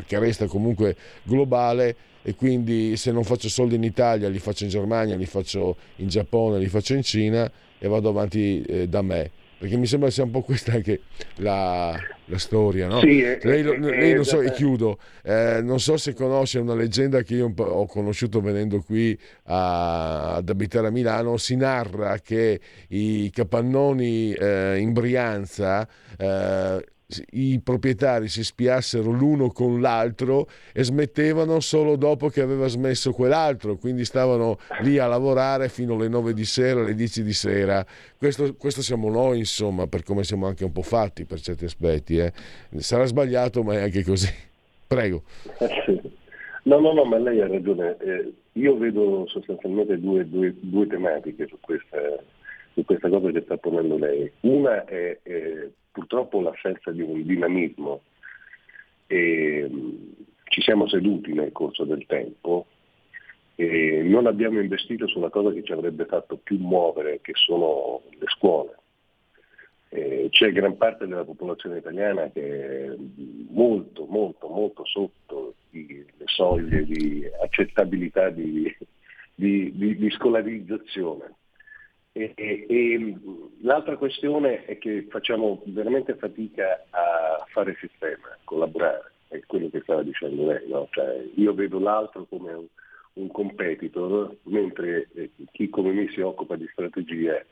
[0.05, 4.69] che resta comunque globale e quindi se non faccio soldi in Italia li faccio in
[4.69, 9.31] Germania, li faccio in Giappone, li faccio in Cina e vado avanti eh, da me
[9.59, 11.01] perché mi sembra sia un po' questa anche
[11.35, 11.93] la,
[12.25, 13.01] la storia, no?
[13.01, 17.21] Sì, lei, è, lei non so, e chiudo, eh, non so se conosce una leggenda
[17.23, 23.29] che io ho conosciuto venendo qui a, ad abitare a Milano, si narra che i
[23.31, 25.85] capannoni eh, in Brianza
[26.17, 26.85] eh,
[27.31, 33.77] i proprietari si spiassero l'uno con l'altro e smettevano solo dopo che aveva smesso quell'altro,
[33.77, 37.83] quindi stavano lì a lavorare fino alle 9 di sera, alle 10 di sera.
[38.15, 42.17] Questo, questo siamo noi, insomma, per come siamo anche un po' fatti per certi aspetti.
[42.19, 42.31] Eh.
[42.77, 44.29] Sarà sbagliato, ma è anche così.
[44.85, 45.23] Prego.
[46.63, 47.97] No, no, no, ma lei ha ragione.
[47.99, 51.97] Eh, io vedo sostanzialmente due, due, due tematiche su questa,
[52.73, 54.31] su questa, cosa che sta ponendo lei.
[54.41, 58.01] Una è, è purtroppo l'assenza di un dinamismo.
[59.07, 59.89] E, mm,
[60.45, 62.65] ci siamo seduti nel corso del tempo
[63.55, 68.25] e non abbiamo investito sulla cosa che ci avrebbe fatto più muovere, che sono le
[68.27, 68.77] scuole.
[69.89, 72.95] Eh, c'è gran parte della popolazione italiana che è
[73.49, 78.73] molto, molto, molto sotto le soglie di accettabilità di,
[79.35, 81.33] di, di, di scolarizzazione.
[82.11, 83.15] E, e, e,
[83.61, 89.81] l'altra questione è che facciamo veramente fatica a fare sistema, a collaborare, è quello che
[89.81, 90.67] stava dicendo lei.
[90.67, 90.87] No?
[90.91, 92.65] Cioè, io vedo l'altro come un,
[93.13, 97.43] un competitor, mentre eh, chi come me si occupa di strategia,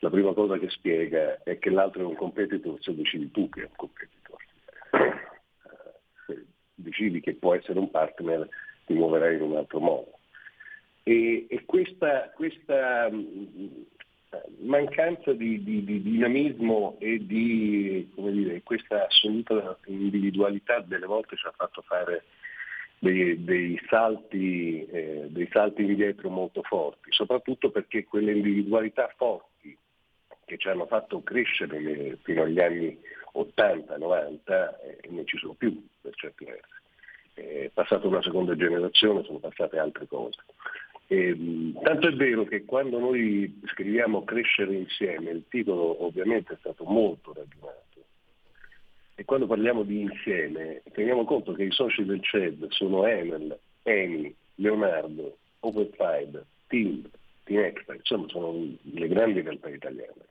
[0.00, 3.62] la prima cosa che spiega è che l'altro è un competitor se decidi tu che
[3.62, 4.38] è un competitor.
[6.26, 8.48] Se decidi che può essere un partner,
[8.86, 10.18] ti muoverai in un altro modo.
[11.02, 13.08] E, e questa, questa
[14.60, 21.52] mancanza di, di, di, dinamismo e di dire, questa assoluta individualità delle volte ci ha
[21.56, 22.24] fatto fare
[22.98, 29.76] dei, dei, salti, eh, dei salti indietro molto forti, soprattutto perché quelle individualità forti
[30.44, 32.98] che ci hanno fatto crescere fino agli anni
[33.34, 36.78] 80-90 eh, non ci sono più per certi versi.
[37.34, 40.38] È passata una seconda generazione, sono passate altre cose.
[41.12, 41.36] E,
[41.82, 47.32] tanto è vero che quando noi scriviamo Crescere insieme, il titolo ovviamente è stato molto
[47.32, 48.04] ragionato,
[49.16, 54.32] e quando parliamo di insieme teniamo conto che i soci del CED sono Enel, Eni,
[54.54, 57.02] Leonardo, OpenFive, Team,
[57.42, 60.28] Team Extra, insomma sono le grandi realtà italiane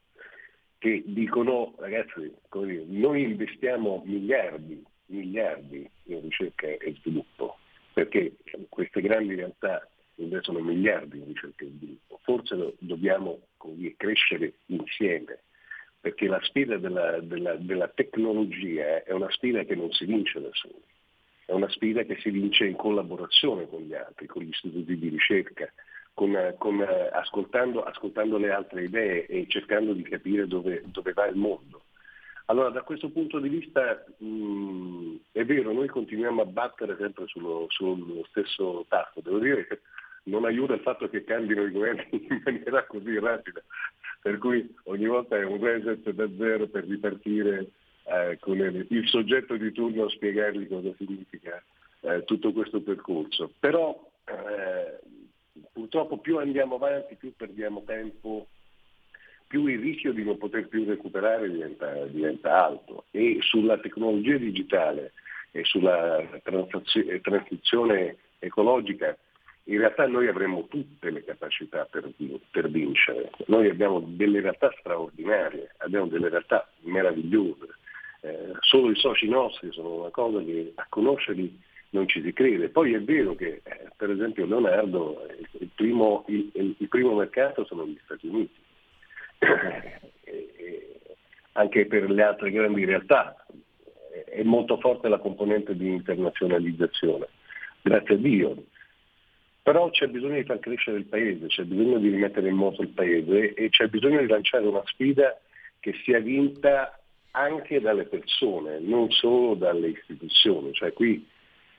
[0.78, 7.58] che dicono ragazzi noi investiamo miliardi, miliardi in ricerca e sviluppo
[7.92, 8.38] perché
[8.70, 9.86] queste grandi realtà
[10.24, 13.40] investono miliardi in ricerca e sviluppo, forse dobbiamo
[13.76, 15.40] dire, crescere insieme
[16.02, 20.50] perché la sfida della, della, della, tecnologia è una sfida che non si vince da
[20.54, 20.82] soli,
[21.46, 25.10] è una sfida che si vince in collaborazione con gli altri, con gli istituti di
[25.10, 25.70] ricerca,
[26.14, 31.36] con, con, ascoltando, ascoltando, le altre idee e cercando di capire dove, dove va il
[31.36, 31.84] mondo.
[32.46, 37.66] Allora da questo punto di vista mh, è vero, noi continuiamo a battere sempre sullo,
[37.70, 39.80] sullo stesso tasto, devo dire che
[40.24, 43.62] non aiuta il fatto che cambino i governi in maniera così rapida,
[44.22, 47.72] per cui ogni volta è un reset da zero per ripartire
[48.06, 51.64] eh, con il, soggetto di turno a spiegargli cosa significa
[52.02, 53.52] eh, tutto questo percorso.
[53.60, 55.00] Però eh,
[55.72, 58.48] purtroppo più andiamo avanti, più perdiamo tempo,
[59.48, 65.14] più il rischio di non poter più recuperare diventa, diventa alto e sulla tecnologia digitale
[65.52, 69.18] e sulla transizione ecologica
[69.70, 72.10] in realtà noi avremmo tutte le capacità per,
[72.50, 77.68] per, vincere, noi abbiamo delle realtà straordinarie, abbiamo delle realtà meravigliose,
[78.22, 81.62] eh, solo i soci nostri sono una cosa che a conoscerli
[81.92, 82.70] non ci si crede.
[82.70, 87.64] Poi è vero che eh, per esempio Leonardo, eh, il primo, il, il primo, mercato
[87.66, 88.60] sono gli Stati Uniti,
[91.54, 93.46] anche per le altre grandi realtà
[94.26, 97.28] è molto forte la componente di internazionalizzazione,
[97.84, 98.64] grazie a Dio
[99.70, 102.88] però c'è bisogno di far crescere il paese, c'è bisogno di rimettere in moto il
[102.88, 105.40] paese e c'è bisogno di lanciare una sfida
[105.80, 107.00] che sia vinta
[107.34, 110.74] anche dalle persone, non solo dalle istituzioni.
[110.74, 111.24] Cioè qui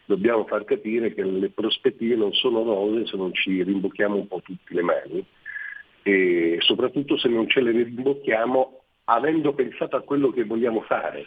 [0.04, 4.40] dobbiamo far capire che le prospettive non sono rose se non ci rimbocchiamo un po'
[4.40, 5.26] tutte le mani
[6.04, 11.26] e soprattutto se non ce le rimbocchiamo avendo pensato a quello che vogliamo fare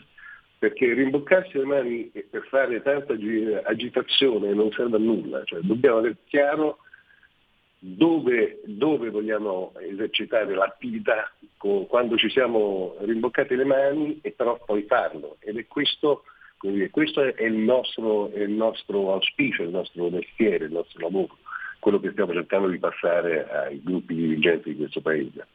[0.64, 3.16] perché rimboccarsi le mani per fare tanta
[3.64, 6.78] agitazione non serve a nulla, cioè, dobbiamo avere chiaro
[7.80, 15.36] dove, dove, vogliamo esercitare l'attività quando ci siamo rimboccati le mani e però poi farlo.
[15.41, 16.24] Ed è questo,
[16.61, 21.39] dire, questo è, il nostro, è il nostro auspicio, il nostro mestiere, il nostro lavoro,
[21.80, 25.45] quello che stiamo cercando di passare ai gruppi dirigenti di questo Paese.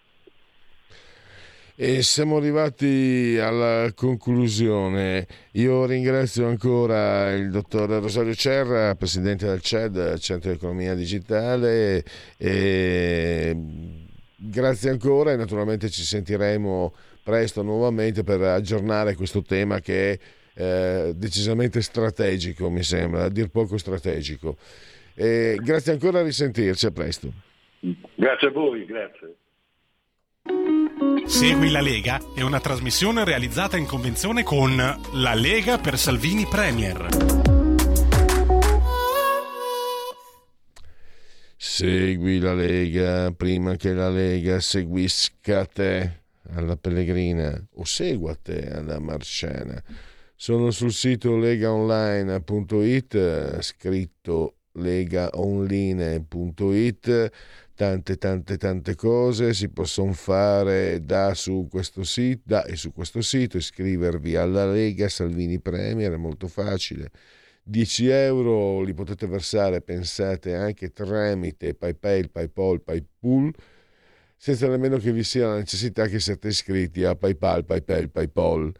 [1.80, 5.28] E siamo arrivati alla conclusione.
[5.52, 12.02] Io ringrazio ancora il dottor Rosario Cerra, presidente del CED, Centro di Economia Digitale.
[12.36, 13.56] E
[14.34, 20.18] grazie ancora e naturalmente ci sentiremo presto nuovamente per aggiornare questo tema che è
[20.54, 24.56] eh, decisamente strategico, mi sembra, a dir poco strategico.
[25.14, 27.32] E grazie ancora, a risentirci, a presto.
[28.16, 29.36] Grazie a voi, grazie.
[31.28, 37.06] Segui la Lega è una trasmissione realizzata in convenzione con La Lega per Salvini Premier.
[41.56, 46.22] Segui la Lega prima che la Lega seguisca te
[46.54, 49.84] alla Pellegrina o segua te alla Marciana.
[50.34, 57.30] Sono sul sito legaonline.it, scritto legaonline.it
[57.78, 63.22] tante tante tante cose si possono fare da su questo sito, da e su questo
[63.22, 67.12] sito iscrivervi alla Lega Salvini Premier è molto facile.
[67.62, 73.54] 10 euro li potete versare pensate anche tramite PayPal, PayPal, PayPal
[74.36, 78.72] senza nemmeno che vi sia la necessità che siate iscritti a PayPal, PayPal, PayPal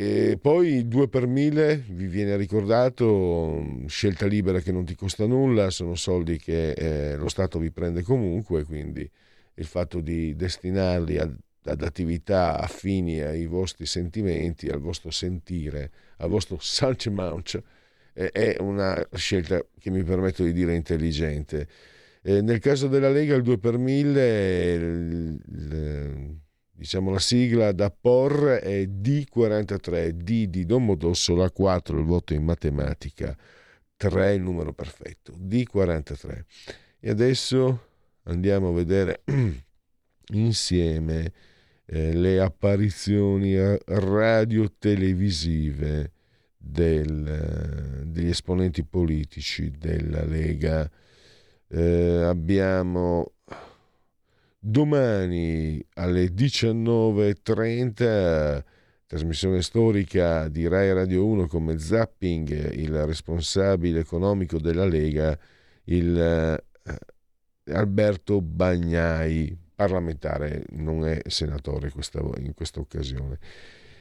[0.00, 5.70] e poi 2 per 1000 vi viene ricordato, scelta libera che non ti costa nulla,
[5.70, 9.10] sono soldi che eh, lo Stato vi prende comunque, quindi
[9.54, 16.28] il fatto di destinarli ad, ad, attività affini ai vostri sentimenti, al vostro sentire, al
[16.28, 17.60] vostro salce mouch,
[18.12, 21.66] eh, è una scelta che mi permetto di dire intelligente.
[22.22, 26.38] Eh, nel caso della Lega il 2 per 1000, il, il,
[26.78, 33.36] diciamo la sigla da POR è D43, D di Domodossola, 4 il voto in matematica,
[33.96, 36.44] 3 il numero perfetto, D43.
[37.00, 37.86] E adesso
[38.24, 39.22] andiamo a vedere
[40.34, 41.32] insieme
[41.84, 46.12] eh, le apparizioni radio-televisive
[46.56, 50.88] del, degli esponenti politici della Lega.
[51.66, 53.32] Eh, abbiamo
[54.58, 58.64] domani alle 19.30
[59.08, 65.36] trasmissione storica di Rai Radio 1 come Zapping, il responsabile economico della Lega,
[65.84, 66.62] il eh,
[67.72, 73.38] Alberto Bagnai, parlamentare, non è senatore questa, in questa occasione.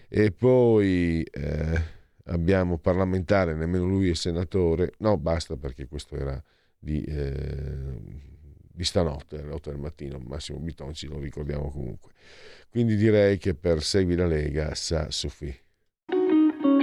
[0.10, 1.82] E poi eh,
[2.26, 6.44] abbiamo parlamentare, nemmeno lui è senatore, no basta perché questo era
[6.78, 7.98] di, eh,
[8.78, 12.12] di stanotte, alle 8 del mattino, Massimo Bitonci lo ricordiamo comunque.
[12.70, 15.54] Quindi direi che per Segui la Lega sa Sofì.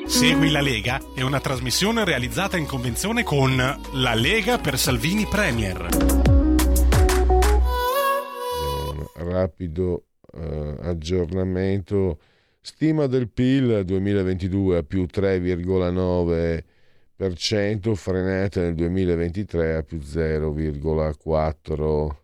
[0.07, 6.33] Segui la Lega è una trasmissione realizzata in convenzione con La Lega per Salvini Premier
[9.15, 12.19] rapido eh, aggiornamento.
[12.61, 16.63] Stima del PIL 2022 a più 3,9%,
[17.95, 22.17] frenata nel 2023 a più 0,4%.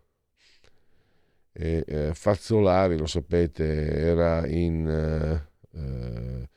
[1.53, 4.87] E, eh, Fazzolari, lo sapete, era in,
[5.73, 6.49] eh,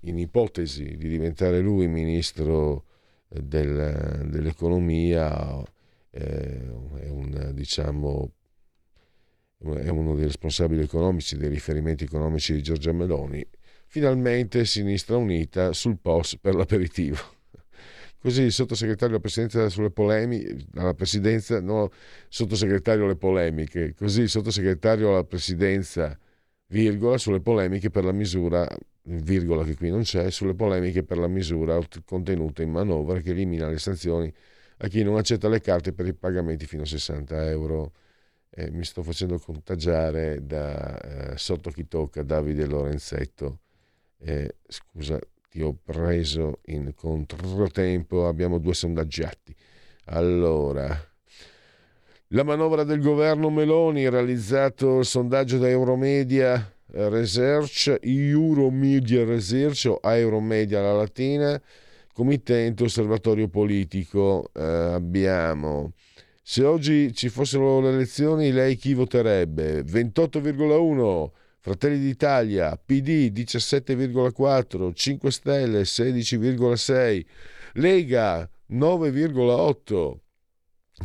[0.00, 2.84] in ipotesi di diventare lui ministro
[3.28, 5.62] del, dell'economia
[6.10, 6.60] eh,
[6.98, 8.32] è, un, diciamo,
[9.58, 13.46] è uno dei responsabili economici, dei riferimenti economici di Giorgia Meloni.
[13.92, 17.18] Finalmente Sinistra Unita sul post per l'aperitivo.
[18.18, 21.90] Così il sottosegretario alla presidenza sulle polemiche, alla presidenza, no,
[22.30, 26.18] sottosegretario alle polemiche, così il sottosegretario alla presidenza,
[26.68, 28.66] virgola, sulle polemiche per la misura,
[29.02, 33.68] virgola che qui non c'è, sulle polemiche per la misura contenuta in manovra che elimina
[33.68, 34.32] le sanzioni
[34.78, 37.92] a chi non accetta le carte per i pagamenti fino a 60 euro.
[38.48, 43.61] Eh, mi sto facendo contagiare da eh, sotto chi tocca Davide Lorenzetto.
[44.24, 45.18] Eh, scusa,
[45.50, 49.54] ti ho preso in controtempo, abbiamo due sondaggiati.
[50.06, 50.96] Allora,
[52.28, 60.80] la manovra del governo Meloni, realizzato il sondaggio da Euromedia Research, Euromedia Research o Euromedia
[60.80, 61.60] la latina,
[62.12, 65.92] committente osservatorio politico eh, abbiamo
[66.44, 71.30] se oggi ci fossero le elezioni lei chi voterebbe 28,1
[71.64, 77.24] Fratelli d'Italia PD 17,4 5 Stelle 16,6
[77.74, 80.16] Lega 9,8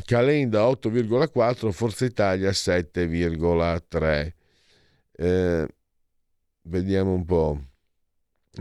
[0.04, 4.32] Calenda 8,4 Forza Italia 7,3
[5.12, 5.68] eh,
[6.64, 7.62] vediamo un po'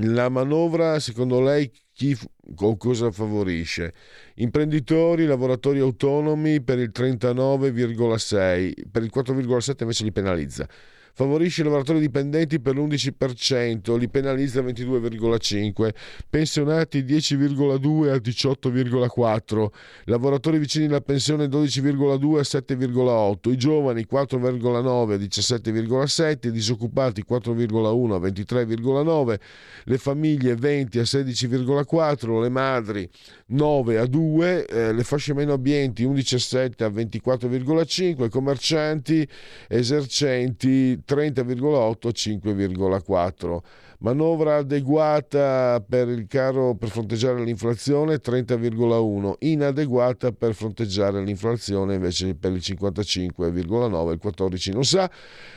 [0.01, 2.15] la manovra secondo lei chi
[2.57, 3.95] o cosa favorisce?
[4.35, 10.69] Imprenditori, lavoratori autonomi per il 39,6, per il 4,7 invece li penalizza
[11.17, 15.89] favorisce i lavoratori dipendenti per l'11%, li penalizza 22,5%,
[16.29, 19.67] pensionati 10,2 a 18,4%,
[20.05, 28.13] lavoratori vicini alla pensione 12,2 a 7,8%, i giovani 4,9 a 17,7%, i disoccupati 4,1
[28.13, 29.39] a 23,9%,
[29.85, 33.09] le famiglie 20 a 16,4%, le madri
[33.49, 39.27] 9 a 2, eh, le fasce meno abbienti 11,7 a 24,5, commercianti
[39.69, 43.59] esercenti 30,8 5,4
[44.01, 52.53] manovra adeguata per il caro per fronteggiare l'inflazione 30,1 inadeguata per fronteggiare l'inflazione invece per
[52.53, 55.11] il 55,9 il 14 non sa.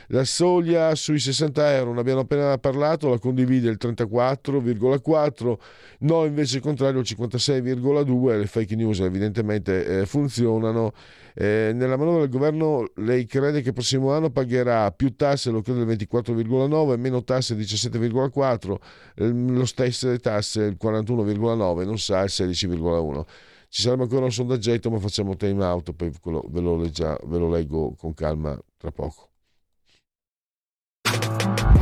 [0.08, 5.54] La soglia sui 60 euro ne abbiamo appena parlato la condivide il 34,4
[6.00, 10.92] no invece il contrario il 56,2 le fake news evidentemente eh, funzionano
[11.34, 15.62] eh, nella manovra del governo lei crede che il prossimo anno pagherà più tasse lo
[15.62, 18.76] credo del 24,9 meno tasse 17,4
[19.16, 23.22] eh, lo stesso tasse il 41,9 non sa il 16,1
[23.68, 27.48] ci sarebbe ancora un sondaggetto ma facciamo time out poi ve lo, leggia, ve lo
[27.48, 29.28] leggo con calma tra poco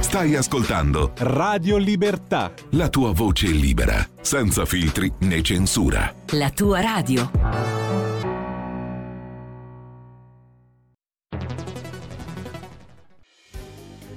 [0.01, 2.53] Stai ascoltando Radio Libertà.
[2.71, 6.15] La tua voce libera, senza filtri né censura.
[6.29, 7.88] La tua radio.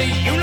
[0.00, 0.39] see you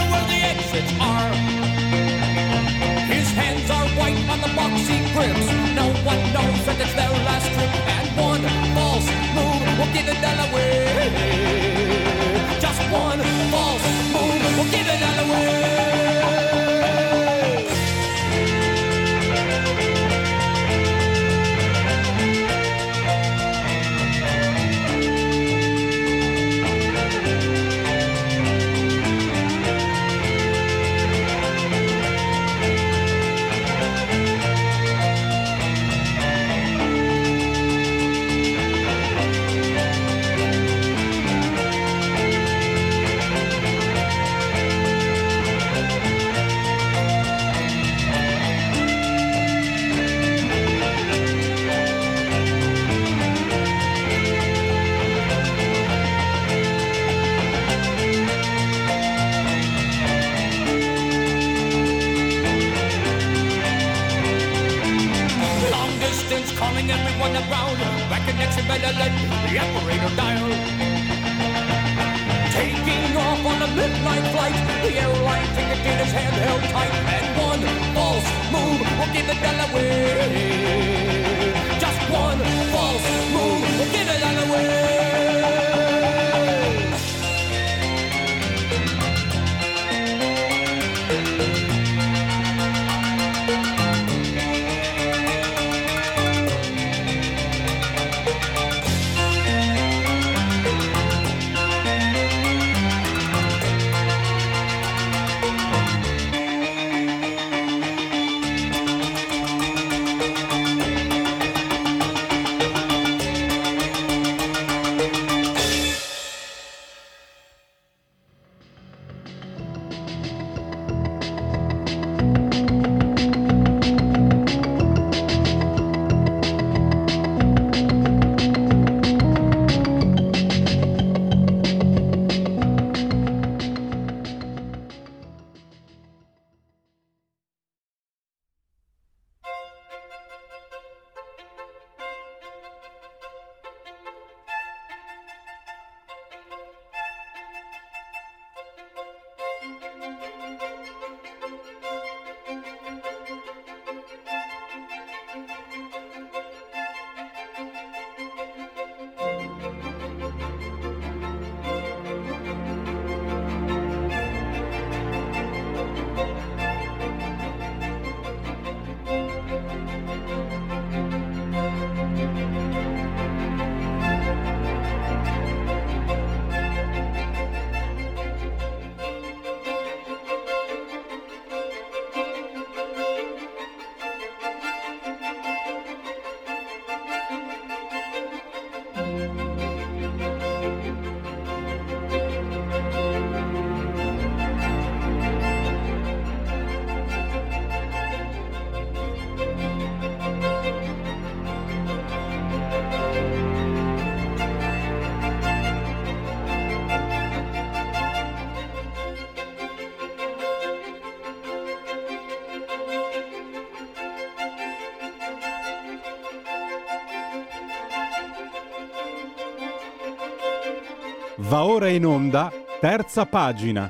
[221.49, 223.89] Va ora in onda, terza pagina.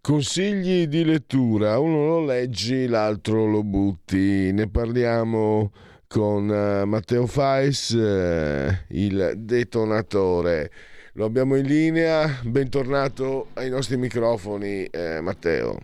[0.00, 4.50] Consigli di lettura, uno lo leggi, l'altro lo butti.
[4.50, 5.70] Ne parliamo
[6.08, 10.72] con uh, Matteo Fais, uh, il detonatore.
[11.14, 15.76] Lo abbiamo in linea, bentornato ai nostri microfoni eh, Matteo.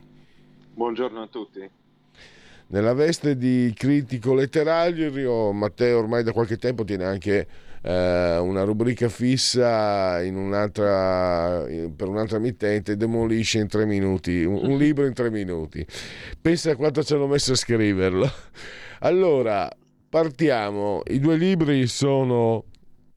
[0.72, 1.68] Buongiorno a tutti.
[2.68, 7.48] Nella veste di critico letterario, Matteo ormai da qualche tempo tiene anche
[7.82, 11.64] eh, una rubrica fissa un'altra,
[11.96, 15.84] per un'altra mittente, demolisce in tre minuti, un, un libro in tre minuti.
[16.40, 18.30] Pensa a quanto ci hanno messo a scriverlo.
[19.00, 19.68] Allora,
[20.08, 21.02] partiamo.
[21.08, 22.66] I due libri sono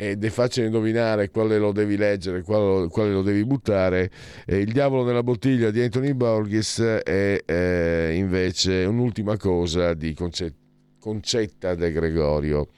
[0.01, 4.09] ed è facile indovinare quale lo devi leggere, quale, quale lo devi buttare.
[4.45, 10.55] Eh, il diavolo nella bottiglia di Anthony Borges è eh, invece un'ultima cosa di Concetta,
[10.97, 12.69] Concetta De Gregorio.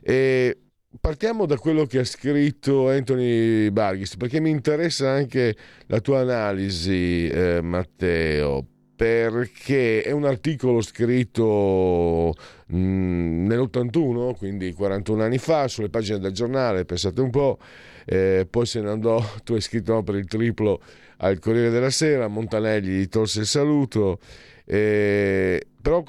[0.00, 0.56] E
[0.98, 5.54] partiamo da quello che ha scritto Anthony Borges, perché mi interessa anche
[5.88, 8.68] la tua analisi, eh, Matteo
[8.98, 12.34] perché è un articolo scritto
[12.74, 17.60] mm, nell'81, quindi 41 anni fa, sulle pagine del giornale, pensate un po',
[18.04, 20.82] eh, poi se ne andò, tu hai scritto per il triplo
[21.18, 24.18] al Corriere della Sera, Montanelli gli tolse il saluto,
[24.64, 26.02] eh, però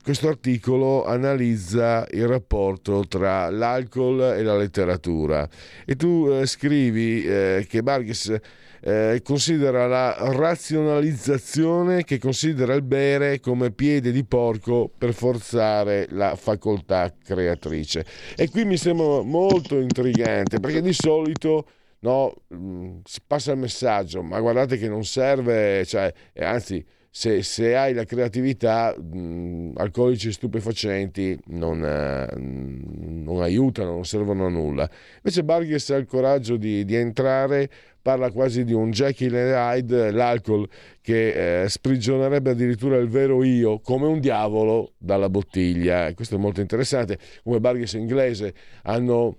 [0.00, 5.48] questo articolo analizza il rapporto tra l'alcol e la letteratura.
[5.84, 8.38] E tu eh, scrivi eh, che Barghes
[8.82, 16.34] eh, considera la razionalizzazione che considera il bere come piede di porco per forzare la
[16.36, 18.04] facoltà creatrice.
[18.36, 21.66] E qui mi sembra molto intrigante perché di solito
[22.00, 27.74] no, mm, si passa il messaggio, ma guardate che non serve, cioè, anzi se, se,
[27.74, 34.88] hai la creatività, mh, alcolici stupefacenti non, eh, non, aiutano, non servono a nulla.
[35.16, 37.68] Invece Barghes ha il coraggio di, di entrare,
[38.02, 40.68] parla quasi di un Jekyll e Hyde, l'alcol
[41.00, 46.12] che eh, sprigionerebbe addirittura il vero io come un diavolo dalla bottiglia.
[46.14, 47.18] Questo è molto interessante.
[47.42, 49.36] Come Barghes inglese hanno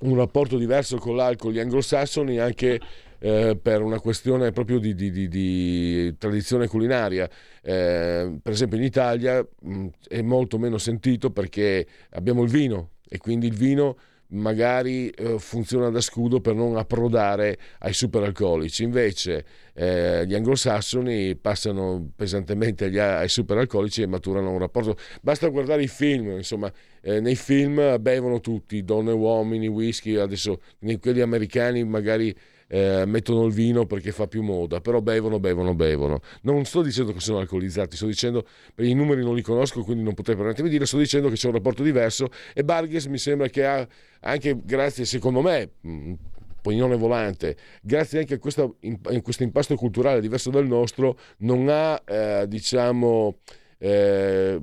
[0.00, 2.80] un rapporto diverso con l'alcol, gli anglosassoni anche
[3.18, 7.28] eh, per una questione proprio di, di, di, di tradizione culinaria.
[7.62, 12.90] Eh, per esempio in Italia mh, mm, è molto meno sentito perché abbiamo il vino
[13.08, 13.96] e quindi il vino
[14.32, 18.82] magari eh, funziona da scudo per non approdare ai superalcolici.
[18.82, 24.96] Invece eh, gli anglosassoni passano pesantemente agli, ai superalcolici e maturano un rapporto.
[25.20, 30.60] Basta guardare i film, insomma, eh, nei film bevono tutti, donne, uomini, whisky, adesso
[31.00, 32.34] quelli americani magari
[32.72, 36.22] eh, mettono il vino perché fa più moda, però bevono, bevono, bevono.
[36.42, 38.46] Non sto dicendo che sono alcolizzati, sto dicendo,
[38.76, 41.48] i numeri non li conosco, quindi non potrei permettermi di dire, sto dicendo che c'è
[41.48, 43.86] un rapporto diverso e Barghes mi sembra che ha
[44.20, 46.12] anche grazie, secondo me, mm,
[46.62, 52.00] Pognone volante, grazie anche a, questa, a questo impasto culturale diverso dal nostro, non ha,
[52.06, 53.38] eh, diciamo,
[53.76, 54.58] eh,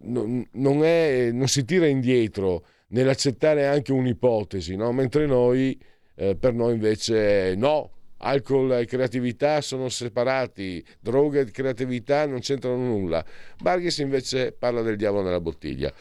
[0.00, 4.90] non, non, è, non, si tira indietro nell'accettare anche un'ipotesi, no?
[4.90, 5.78] mentre noi
[6.14, 12.76] eh, per noi invece no, alcol e creatività sono separati, droga e creatività non c'entrano
[12.76, 13.24] nulla.
[13.60, 15.92] Barghes invece parla del diavolo nella bottiglia.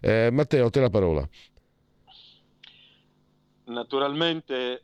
[0.00, 1.28] Eh, Matteo, te la parola.
[3.64, 4.82] Naturalmente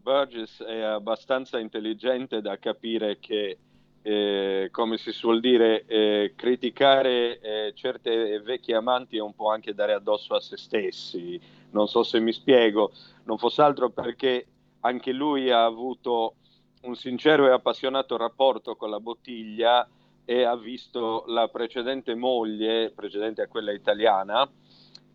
[0.00, 3.58] Burgess è abbastanza intelligente da capire che,
[4.06, 9.72] eh, come si suol dire, eh, criticare eh, certe vecchie amanti è un po' anche
[9.72, 11.40] dare addosso a se stessi.
[11.70, 12.92] Non so se mi spiego
[13.24, 14.46] non fosse altro perché
[14.80, 16.34] anche lui ha avuto
[16.82, 19.88] un sincero e appassionato rapporto con la bottiglia
[20.26, 24.46] e ha visto la precedente moglie, precedente a quella italiana,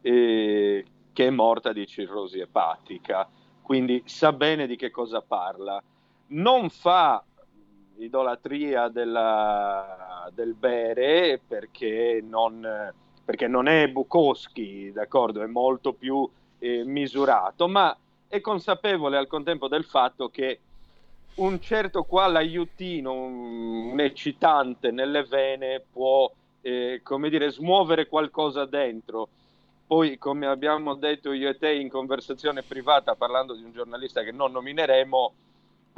[0.01, 0.83] eh,
[1.13, 3.29] che è morta di cirrosi epatica,
[3.61, 5.79] quindi sa bene di che cosa parla.
[6.29, 7.23] Non fa
[7.99, 12.93] idolatria della, del bere perché non,
[13.23, 15.41] perché non è Bukowski, d'accordo?
[15.41, 16.27] È molto più
[16.59, 17.95] eh, misurato, ma
[18.27, 20.59] è consapevole al contempo del fatto che
[21.35, 26.31] un certo qual aiutino, un, un eccitante nelle vene può,
[26.61, 29.27] eh, come dire, smuovere qualcosa dentro.
[29.87, 34.31] Poi, come abbiamo detto io e te in conversazione privata, parlando di un giornalista che
[34.31, 35.33] non nomineremo,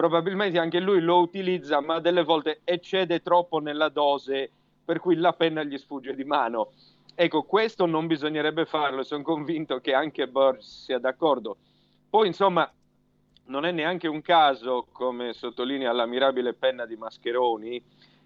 [0.01, 4.49] probabilmente anche lui lo utilizza, ma delle volte eccede troppo nella dose,
[4.83, 6.71] per cui la penna gli sfugge di mano.
[7.13, 11.55] Ecco, questo non bisognerebbe farlo, sono convinto che anche Burge sia d'accordo.
[12.09, 12.67] Poi, insomma,
[13.45, 17.79] non è neanche un caso, come sottolinea la mirabile penna di Mascheroni,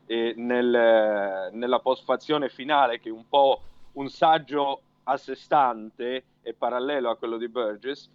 [0.05, 3.61] eh, nel, nella postfazione finale, che è un po'
[3.95, 8.09] un saggio a sé stante e parallelo a quello di Burgess,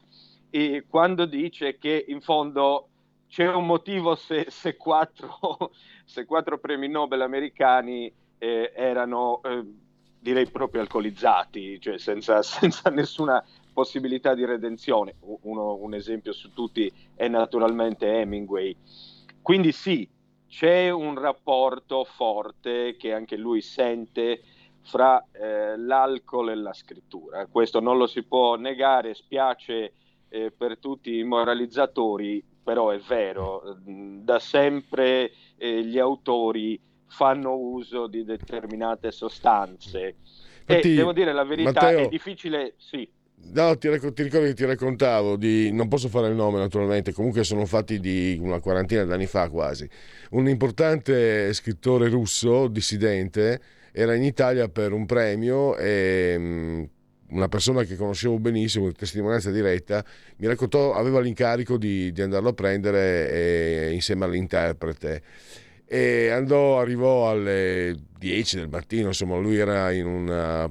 [0.88, 2.86] quando dice che in fondo
[3.30, 5.70] c'è un motivo se, se, quattro,
[6.04, 9.64] se quattro, premi Nobel americani eh, erano, eh,
[10.18, 15.14] direi, proprio alcolizzati, cioè senza, senza nessuna possibilità di redenzione.
[15.42, 18.76] Uno, un esempio su tutti è naturalmente Hemingway.
[19.40, 20.06] Quindi sì,
[20.48, 24.42] c'è un rapporto forte che anche lui sente
[24.82, 27.46] fra eh, l'alcol e la scrittura.
[27.46, 29.92] Questo non lo si può negare, spiace
[30.28, 38.06] eh, per tutti i moralizzatori, però è vero, da sempre eh, gli autori fanno uso
[38.06, 40.14] di determinate sostanze.
[40.60, 41.98] Infatti, e devo dire la verità, Matteo...
[41.98, 43.10] è difficile, sì.
[43.54, 47.12] No, ti, racc- ti, ricordi che ti raccontavo di, non posso fare il nome naturalmente,
[47.12, 49.90] comunque sono fatti di una quarantina d'anni fa quasi.
[50.30, 53.60] Un importante scrittore russo, dissidente,
[53.90, 56.84] era in Italia per un premio e mm,
[57.30, 60.04] una persona che conoscevo benissimo, di testimonianza diretta,
[60.36, 65.22] mi raccontò, aveva l'incarico di, di andarlo a prendere e, insieme all'interprete.
[65.86, 70.70] E andò, arrivò alle 10 del mattino, insomma lui era in una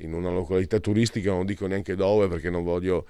[0.00, 3.06] in una località turistica, non dico neanche dove perché non voglio...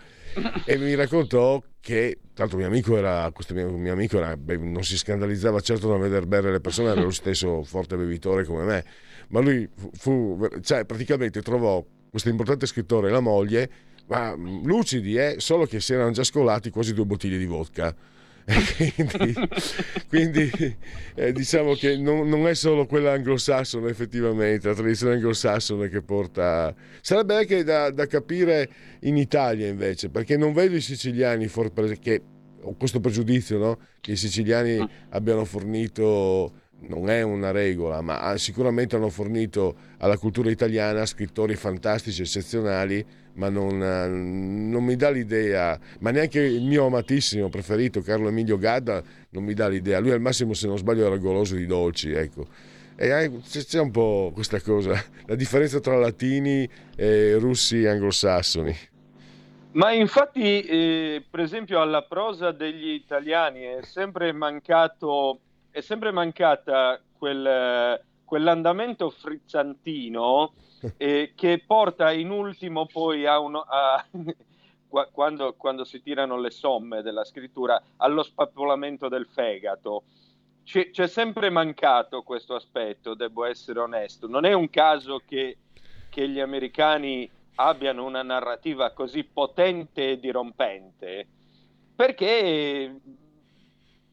[0.64, 4.84] E mi raccontò che, tanto mio amico era, questo mio, mio amico era, beh, non
[4.84, 8.84] si scandalizzava certo da vedere bere le persone, era lo stesso forte bevitore come me,
[9.28, 13.70] ma lui fu, fu cioè praticamente trovò questo importante scrittore e la moglie,
[14.06, 17.94] ma lucidi, eh, solo che si erano già scolati quasi due bottiglie di vodka
[18.76, 19.34] quindi,
[20.08, 20.76] quindi
[21.14, 26.74] eh, diciamo che non, non, è solo quella anglosassone effettivamente, la tradizione anglosassone che porta...
[27.02, 28.68] Sarebbe anche da, da capire
[29.00, 31.70] in Italia invece, perché non vedo i siciliani for...
[32.00, 32.22] che
[32.62, 33.78] ho questo pregiudizio no?
[34.00, 40.50] che i siciliani abbiano fornito non è una regola, ma sicuramente hanno fornito alla cultura
[40.50, 43.04] italiana scrittori fantastici, eccezionali,
[43.34, 49.02] ma non, non, mi dà l'idea, ma neanche il mio amatissimo preferito Carlo Emilio Gadda
[49.30, 52.46] non mi dà l'idea, lui al massimo se non sbaglio era goloso di dolci, ecco.
[52.96, 58.76] E c'è un po' questa cosa, la differenza tra latini e russi anglosassoni.
[59.72, 67.00] Ma infatti, eh, per esempio, alla prosa degli italiani è sempre mancato è sempre mancata
[67.16, 70.52] quel, quell'andamento frizzantino
[70.96, 74.04] eh, che porta in ultimo poi a, uno, a
[75.12, 80.04] quando, quando, si tirano le somme della scrittura allo spappolamento del fegato.
[80.64, 84.28] C'è, c'è, sempre mancato questo aspetto, devo essere onesto.
[84.28, 85.56] Non è un caso che,
[86.10, 91.26] che gli americani abbiano una narrativa così potente e dirompente,
[91.96, 93.00] perché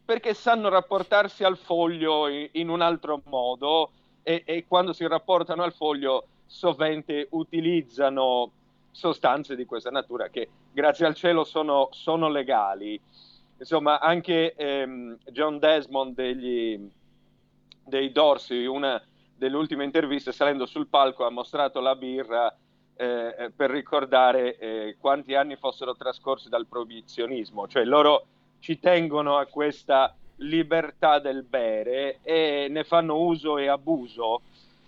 [0.05, 3.91] perché sanno rapportarsi al foglio in, in un altro modo
[4.21, 8.51] e, e, quando si rapportano al foglio sovente utilizzano
[8.91, 12.99] sostanze di questa natura che grazie al cielo sono, sono legali.
[13.57, 16.79] Insomma, anche ehm, John Desmond degli,
[17.83, 19.01] dei Dorsi, una
[19.37, 22.55] delle ultime interviste, salendo sul palco, ha mostrato la birra
[22.95, 28.27] eh, per ricordare eh, quanti anni fossero trascorsi dal proibizionismo, cioè loro
[28.65, 34.41] ci tengono a questa libertà del bere e ne fanno uso e abuso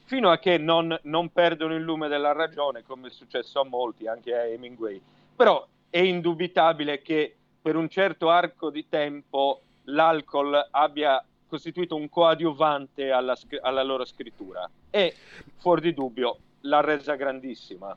[0.06, 4.08] fino a che non, non perdono il lume della ragione, come è successo a molti,
[4.08, 5.00] anche a Hemingway.
[5.36, 13.12] Però è indubitabile che per un certo arco di tempo l'alcol abbia costituito un coadiuvante
[13.12, 15.14] alla, alla loro scrittura e
[15.58, 17.96] fuori di dubbio l'ha resa grandissima.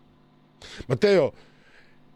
[0.89, 1.33] Matteo,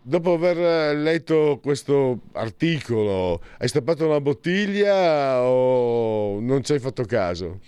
[0.06, 7.60] dopo aver letto questo articolo, hai stappato una bottiglia o non ci hai fatto caso?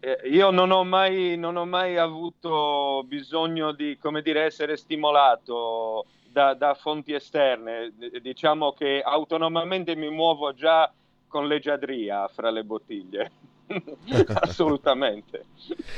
[0.00, 6.06] Eh, io non ho, mai, non ho mai avuto bisogno di, come dire, essere stimolato
[6.32, 7.92] da, da fonti esterne.
[8.22, 10.90] Diciamo che autonomamente mi muovo già
[11.28, 13.30] con leggiadria fra le bottiglie.
[14.40, 15.44] Assolutamente.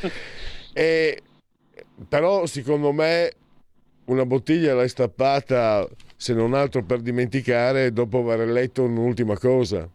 [0.74, 1.22] E,
[2.08, 3.30] però secondo me
[4.06, 9.88] una bottiglia l'hai stappata se non altro per dimenticare dopo aver letto un'ultima cosa.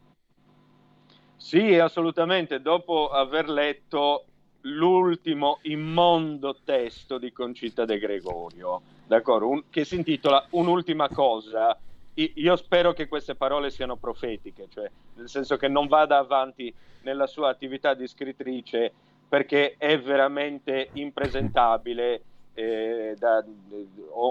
[1.35, 4.25] Sì, assolutamente, dopo aver letto
[4.61, 11.77] l'ultimo immondo testo di Concita De Gregorio, Un, che si intitola Un'ultima cosa.
[12.15, 17.27] Io spero che queste parole siano profetiche, cioè nel senso che non vada avanti nella
[17.27, 18.91] sua attività di scrittrice
[19.29, 22.21] perché è veramente impresentabile
[22.57, 23.43] eh, da,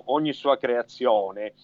[0.07, 1.55] ogni sua creazione.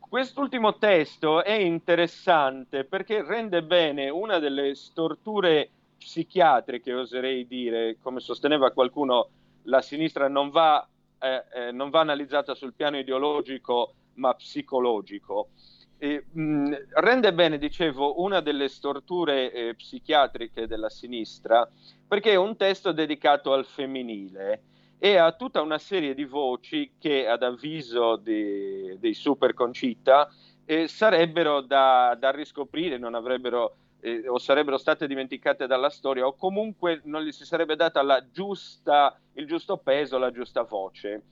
[0.00, 8.72] Quest'ultimo testo è interessante perché rende bene una delle storture psichiatriche, oserei dire, come sosteneva
[8.72, 9.28] qualcuno,
[9.64, 10.86] la sinistra non va,
[11.20, 15.50] eh, eh, non va analizzata sul piano ideologico ma psicologico.
[15.96, 21.68] E, mh, rende bene, dicevo, una delle storture eh, psichiatriche della sinistra
[22.06, 24.62] perché è un testo dedicato al femminile
[25.04, 30.32] e ha tutta una serie di voci che ad avviso di, dei super concita
[30.64, 36.34] eh, sarebbero da, da, riscoprire, non avrebbero eh, o sarebbero state dimenticate dalla storia o
[36.36, 41.24] comunque non gli si sarebbe data giusta, il giusto peso, la giusta voce.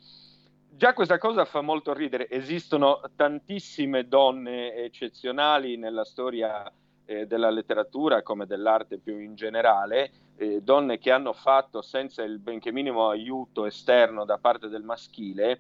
[0.69, 6.71] Già questa cosa fa molto ridere, esistono tantissime donne eccezionali nella storia
[7.05, 12.39] eh, della letteratura come dell'arte più in generale, eh, donne che hanno fatto senza il
[12.39, 15.59] benché minimo aiuto esterno da parte del maschile.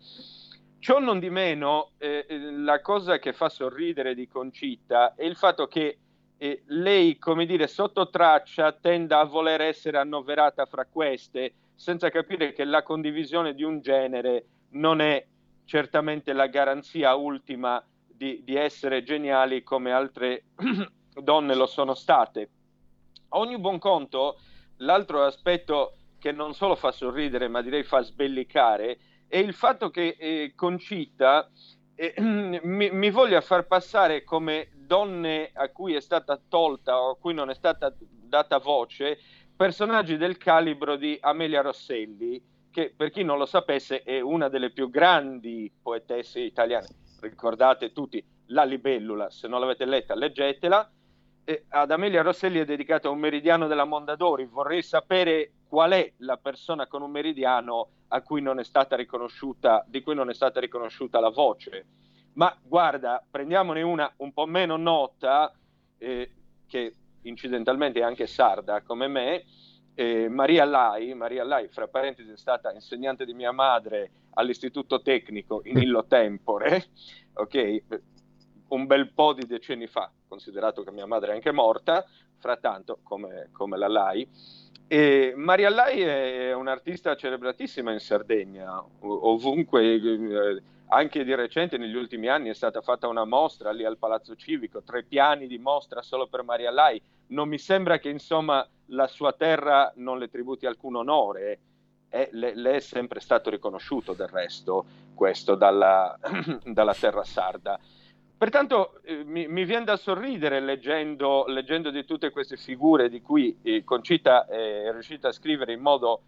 [0.79, 5.37] Ciò non di meno, eh, eh la cosa che fa sorridere di Concita è il
[5.37, 5.99] fatto che
[6.37, 12.53] eh, lei, come dire, sotto traccia tenda a voler essere annoverata fra queste, senza capire
[12.53, 15.25] che la condivisione di un genere non è
[15.65, 20.45] certamente la garanzia ultima di, di essere geniali come altre
[21.15, 22.51] donne lo sono state.
[23.31, 24.39] Ogni buon conto,
[24.79, 30.17] l'altro aspetto che non solo fa sorridere, ma direi fa sbellicare, è il fatto che
[30.19, 31.51] eh, Concita
[31.95, 37.17] eh, mi, mi, voglia far passare come donne a cui è stata tolta o a
[37.17, 39.19] cui non è stata data voce
[39.55, 44.71] personaggi del calibro di Amelia Rosselli, che per chi non lo sapesse è una delle
[44.71, 46.89] più grandi poetesse italiane.
[47.21, 50.91] Ricordate tutti La Libellula, se non l'avete letta leggetela
[51.69, 54.45] ad Amelia Rosselli è dedicato un meridiano della Mondadori.
[54.45, 57.89] Vorrei sapere qual è la persona con un meridiano
[58.25, 58.43] cui
[59.87, 61.87] di cui non è stata riconosciuta la voce.
[62.35, 65.53] Ma guarda, prendiamone una un po' meno nota,
[65.99, 66.31] eh,
[66.67, 69.45] che incidentalmente è anche sarda come me,
[69.95, 75.61] eh, Maria Lai, Maria Lai, fra parentesi, è stata insegnante di mia madre all'istituto tecnico
[75.65, 76.85] in Illo Tempore,
[77.35, 77.83] ok?
[78.69, 82.07] un bel po' di decenni fa, considerato che mia madre è anche morta,
[82.39, 84.27] frattanto come, come la Lai.
[84.87, 92.29] E Maria Lai è un'artista celebratissima in Sardegna, ovunque, eh, anche di recente negli ultimi
[92.29, 96.27] anni è stata fatta una mostra lì al Palazzo Civico, tre piani di mostra solo
[96.27, 97.01] per Maria Lai.
[97.29, 101.59] Non mi sembra che insomma la sua terra non le tributi alcun onore,
[102.09, 104.85] eh, le, le, è sempre stato riconosciuto del resto
[105.15, 106.19] questo dalla,
[106.65, 107.79] dalla terra sarda.
[108.43, 113.57] Pertanto eh, mi, mi, viene da sorridere leggendo, leggendo, di tutte queste figure di cui
[113.63, 116.23] eh, Concita è riuscita a scrivere in modo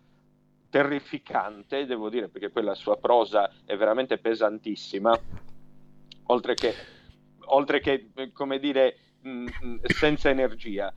[0.70, 5.20] terrificante, devo dire, perché poi la sua prosa è veramente pesantissima,
[6.26, 6.72] oltre che,
[7.46, 10.94] oltre che eh, come dire, mh, mm, mm, senza energia.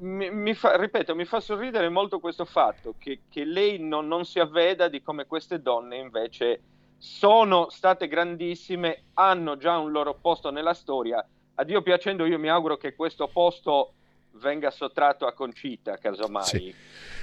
[0.00, 4.26] Mi, mi fa, ripeto, mi fa sorridere molto questo fatto che, che lei non, non
[4.26, 6.60] si avveda di come queste donne invece
[7.00, 11.26] sono state grandissime, hanno già un loro posto nella storia.
[11.54, 13.94] A Dio piacendo, io mi auguro che questo posto
[14.32, 16.44] venga sottratto a Concita, casomai.
[16.44, 16.74] Sì.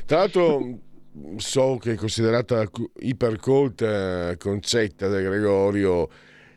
[0.05, 0.79] Tra l'altro,
[1.37, 2.65] so che è considerata
[3.01, 6.09] ipercolta Concetta da Gregorio.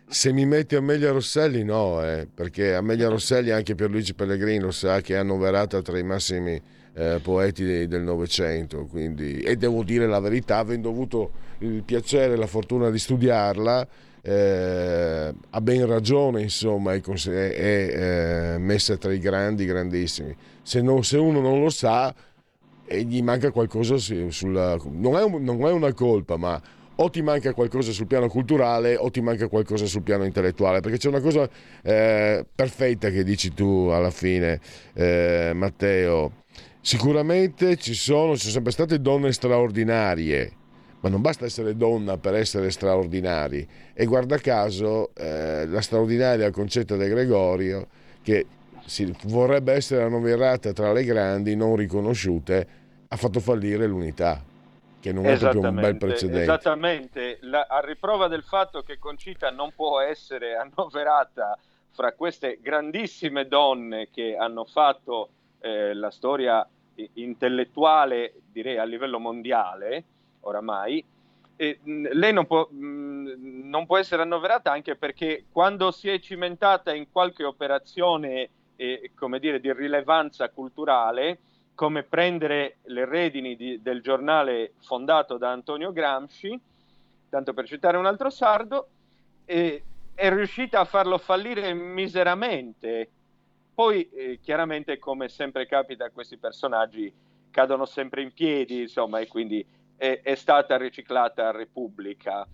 [0.09, 5.03] Se mi metti Amelia Rosselli, no, eh, perché Amelia Rosselli, anche per Luigi Pellegrino, sa
[5.03, 6.61] che è annoverata tra i massimi
[6.95, 8.89] eh, poeti del Novecento.
[8.93, 13.87] E devo dire la verità, avendo avuto il piacere e la fortuna di studiarla,
[14.23, 17.87] eh, ha ben ragione, insomma, è, è,
[18.55, 20.35] è, messa tra i grandi, grandissimi.
[20.63, 22.15] Se, non, se uno non lo sa,
[22.85, 24.77] e gli manca qualcosa sulla...
[24.91, 26.61] Non è, un, non è una colpa, ma
[27.03, 30.99] o ti manca qualcosa sul piano culturale o ti manca qualcosa sul piano intellettuale, perché
[30.99, 31.49] c'è una cosa
[31.83, 34.61] eh, perfetta che dici tu alla fine,
[34.93, 36.40] eh, Matteo.
[36.83, 40.53] Sicuramente ci sono, ci sono sempre state donne straordinarie,
[41.01, 43.67] ma non basta essere donna per essere straordinari.
[43.93, 47.87] E guarda caso eh, la straordinaria Concetta De Gregorio,
[48.23, 48.47] che
[48.87, 52.69] si, vorrebbe essere annoverata tra le grandi, non riconosciute,
[53.09, 54.43] ha fatto fallire l'unità,
[55.01, 56.43] che non è proprio un bel precedente.
[56.43, 61.59] Esattamente, la, a riprova del fatto che Concita non può essere annoverata
[61.93, 65.29] fra queste grandissime donne che hanno fatto
[65.61, 66.67] eh, la storia
[67.15, 70.05] intellettuale, direi a livello mondiale,
[70.41, 71.05] oramai,
[71.57, 76.19] e, mh, lei non può, mh, non può, essere annoverata anche perché quando si è
[76.19, 81.39] cimentata in qualche operazione eh, come dire, di rilevanza culturale,
[81.75, 86.59] come prendere le redini di, del giornale fondato da Antonio Gramsci,
[87.29, 88.89] tanto per citare un altro sardo,
[89.45, 89.83] e
[90.15, 93.11] è riuscita a farlo fallire miseramente.
[93.81, 97.11] Poi, eh, chiaramente, come sempre capita questi personaggi,
[97.51, 99.65] cadono sempre in piedi, insomma, e quindi
[99.97, 102.47] è, è stata riciclata Repubblica.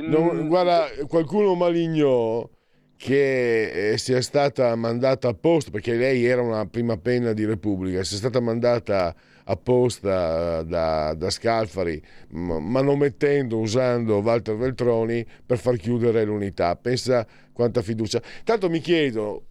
[0.00, 2.48] No, guarda, qualcuno malignò
[2.96, 8.16] che eh, sia stata mandata apposta, perché lei era una prima penna di Repubblica, sia
[8.16, 9.14] stata mandata
[9.44, 16.74] apposta da, da Scalfari, manomettendo, usando Walter Veltroni per far chiudere l'unità.
[16.74, 18.22] Pensa quanta fiducia.
[18.44, 19.48] Tanto mi chiedo,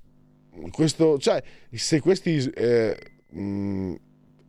[0.72, 2.38] questo, cioè, se questi...
[2.56, 2.98] Eh,
[3.30, 3.96] mh,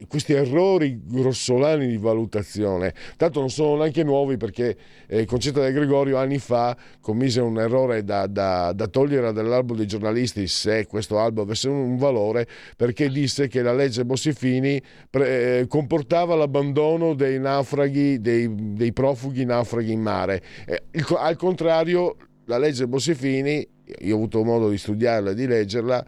[0.08, 4.76] questi errori grossolani di valutazione, tanto non sono neanche nuovi perché
[5.06, 9.86] eh, Concetta De Gregorio anni fa commise un errore da, da, da togliere dall'albo dei
[9.86, 15.60] giornalisti se questo albo avesse un, un valore perché disse che la legge Bossifini pre,
[15.60, 20.42] eh, comportava l'abbandono dei naufraghi, dei, dei profughi naufraghi in mare.
[20.66, 22.16] Eh, il, al contrario,
[22.46, 23.66] la legge Bossifini,
[24.00, 26.06] io ho avuto modo di studiarla e di leggerla,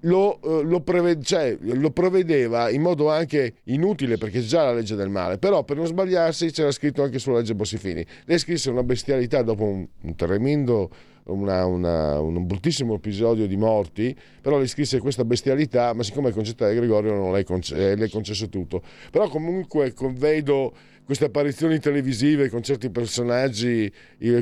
[0.00, 4.94] lo, eh, lo, prevede, cioè, lo, prevedeva in modo anche inutile perché già la legge
[4.94, 8.04] del male, però per non sbagliarsi c'era scritto anche sulla legge Bossifini.
[8.24, 10.90] Lei scrisse una bestialità dopo un, un tremendo,
[11.24, 16.32] una, una, un bruttissimo episodio di morti, però le scrisse questa bestialità, ma siccome è
[16.32, 18.82] concetta di Gregorio non le è concesso tutto.
[19.10, 20.74] Però comunque vedo
[21.06, 23.90] queste apparizioni televisive con certi personaggi,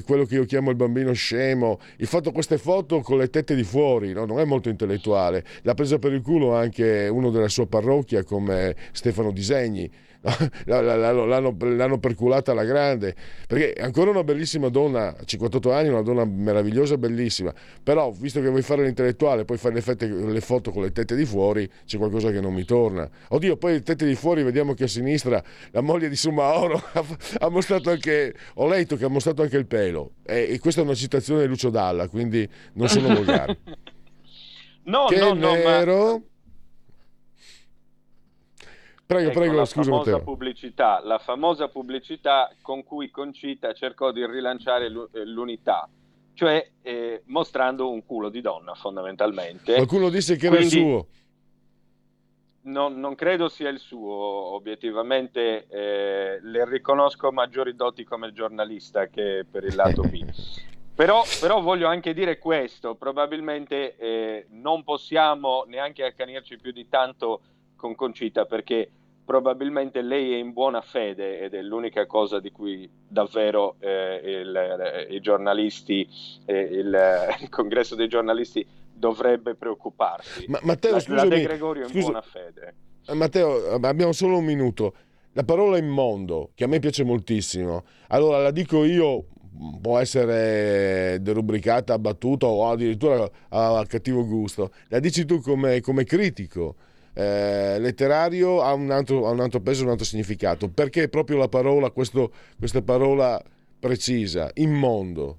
[0.06, 3.64] quello che io chiamo il bambino scemo, il fatto queste foto con le tette di
[3.64, 4.24] fuori, no?
[4.24, 5.44] non è molto intellettuale.
[5.60, 9.90] L'ha presa per il culo anche uno della sua parrocchia come Stefano Disegni
[10.64, 13.14] l'hanno, l'hanno, perculata alla grande,
[13.46, 17.52] perché è ancora una bellissima donna, 58 anni, una donna meravigliosa, bellissima,
[17.82, 21.14] però visto che vuoi fare l'intellettuale, poi fare le, fette, le foto con le tette
[21.14, 23.08] di fuori, c'è qualcosa che non mi torna.
[23.28, 26.82] Oddio, poi le tette di fuori, vediamo che a sinistra la moglie di Sumaoro
[27.38, 30.84] ha mostrato anche, ho letto che ha mostrato anche il pelo, e, e questa è
[30.84, 33.58] una citazione di Lucio Dalla, quindi non sono volgare.
[34.84, 35.52] no, che no, no.
[35.62, 36.22] Ma
[39.06, 44.24] Prego, ecco, prego, la scusa famosa pubblicità, la famosa pubblicità con cui Concita cercò di
[44.24, 45.86] rilanciare eh, l'unità,
[46.32, 49.74] cioè eh, mostrando un culo di donna fondamentalmente.
[49.74, 51.06] Qualcuno disse che era Quindi, il suo.
[52.62, 59.44] Non, non, credo sia il suo, obiettivamente eh, le riconosco maggiori doti come giornalista che
[59.48, 60.24] per il lato B.
[60.94, 67.40] Però, però, voglio anche dire questo, probabilmente eh, non possiamo neanche accanirci più di tanto
[67.84, 68.90] con Concita perché
[69.26, 74.56] probabilmente lei è in buona fede ed è l'unica cosa di cui davvero eh, il,
[74.56, 76.08] eh, i giornalisti,
[76.46, 80.46] eh, il, il, congresso dei giornalisti dovrebbe preoccuparsi.
[80.48, 82.74] Ma, Matteo, la, scusami, la De Gregorio è in buona fede.
[83.06, 84.94] Eh, Matteo, abbiamo solo un minuto.
[85.32, 89.26] La parola immondo, che a me piace moltissimo, allora la dico io,
[89.80, 94.70] può essere derubricata, abbattuta o addirittura a cattivo gusto.
[94.88, 96.76] La dici tu come, come critico
[97.14, 100.68] eh, letterario ha un, altro, ha un, altro, peso, un altro significato.
[100.68, 103.42] Perché proprio la parola, questo, questa parola
[103.78, 105.38] precisa, immondo?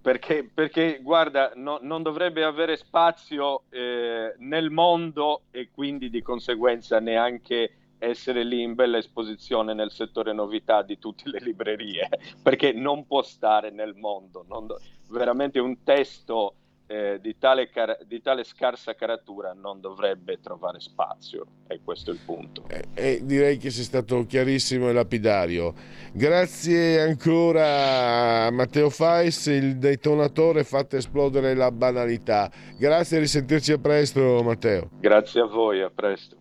[0.00, 6.98] Perché, perché guarda, no, non dovrebbe avere spazio eh, nel mondo e quindi di conseguenza
[6.98, 12.08] neanche essere lì in bella esposizione nel settore novità di tutte le librerie,
[12.42, 14.44] perché non può stare nel mondo.
[14.48, 16.54] Do- veramente un testo
[16.92, 22.12] eh, di, tale car- di, tale scarsa caratura non dovrebbe trovare spazio e questo è
[22.12, 22.64] il punto.
[22.68, 25.72] E, e direi che sei stato chiarissimo e lapidario.
[26.12, 32.50] Grazie ancora a Matteo Fais, il detonatore fatta esplodere la banalità.
[32.76, 34.90] Grazie e risentirci a presto Matteo.
[35.00, 36.36] Grazie a voi, a presto.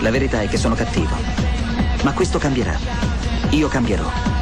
[0.00, 1.14] La verità è che sono cattivo,
[2.04, 2.76] ma questo cambierà.
[3.50, 4.41] Io cambierò.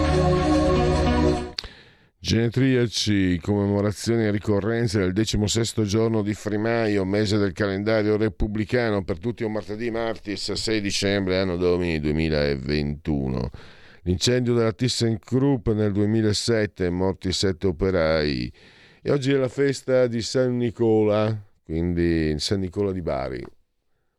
[2.31, 9.43] Genetriaci, commemorazioni e ricorrenze del 16 giorno di Frimaio, mese del calendario repubblicano, per tutti
[9.43, 13.49] un martedì martis 6 dicembre, anno domini 2021.
[14.03, 18.49] L'incendio della ThyssenKrupp nel 2007, morti sette operai.
[19.01, 23.45] E oggi è la festa di San Nicola, quindi San Nicola di Bari.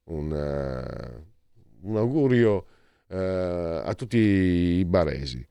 [0.08, 2.66] Un, uh, un augurio
[3.06, 5.48] uh, a tutti i baresi.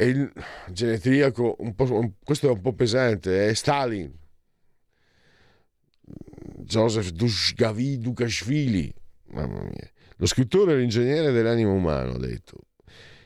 [0.00, 0.32] E il
[0.70, 4.10] genetriaco, un po', questo è un po' pesante, è Stalin.
[6.56, 8.90] Joseph Dushgavi Dukashvili,
[9.32, 9.90] mamma mia.
[10.16, 12.60] Lo scrittore e l'ingegnere dell'animo umano, ha detto.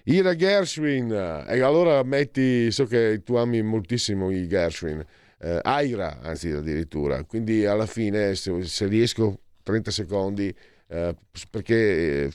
[0.07, 1.13] Ira Gershwin,
[1.47, 5.07] e allora metti, so che tu ami moltissimo i Gershwin,
[5.43, 10.53] eh, Aira anzi addirittura, quindi alla fine se, se riesco 30 secondi,
[10.89, 11.15] eh,
[11.49, 12.25] perché...
[12.25, 12.33] Eh,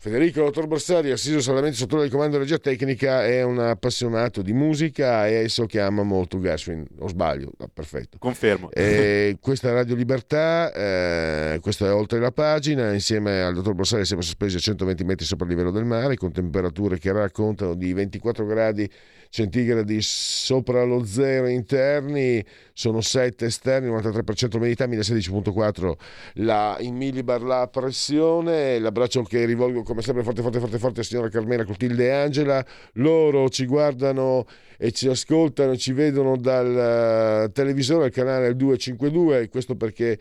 [0.00, 4.52] Federico Dottor Borsari, assiso solamente sotto il comando di regia tecnica, è un appassionato di
[4.52, 6.86] musica e so che ama molto Gershwin.
[7.00, 7.50] O sbaglio?
[7.58, 8.16] No, perfetto.
[8.16, 8.70] Confermo.
[8.70, 14.04] E questa è Radio Libertà, eh, questa è oltre la pagina, insieme al Dottor Borsari
[14.04, 17.92] siamo sospesi a 120 metri sopra il livello del mare, con temperature che raccontano di
[17.92, 18.88] 24 gradi
[19.30, 25.92] centigradi sopra lo zero interni, sono 7 esterni, 93% umidità, 1016.4
[26.34, 31.02] la, in millibar la pressione, l'abbraccio che rivolgo come sempre forte forte forte forte a
[31.02, 32.64] signora Carmela Clotilde e Angela,
[32.94, 34.46] loro ci guardano
[34.76, 40.18] e ci ascoltano, ci vedono dal uh, televisore al canale 252, questo perché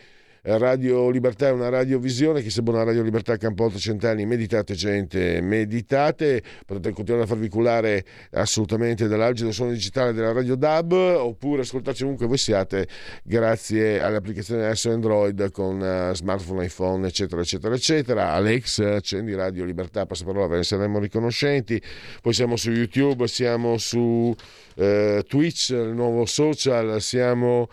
[0.49, 5.41] Radio Libertà è una radiovisione, chi segue una Radio Libertà a Campolto Cent'anni, meditate gente,
[5.41, 12.03] meditate, potete continuare a farvi culare assolutamente dall'algido suono digitale della Radio DAB oppure ascoltarci
[12.03, 12.87] ovunque voi siate
[13.23, 19.65] grazie alle applicazioni adesso Android con uh, smartphone, iPhone eccetera eccetera eccetera, Alex accendi Radio
[19.65, 21.81] Libertà, passaparola, ve ne saremo riconoscenti,
[22.21, 27.67] poi siamo su YouTube, siamo su uh, Twitch, il nuovo social, siamo...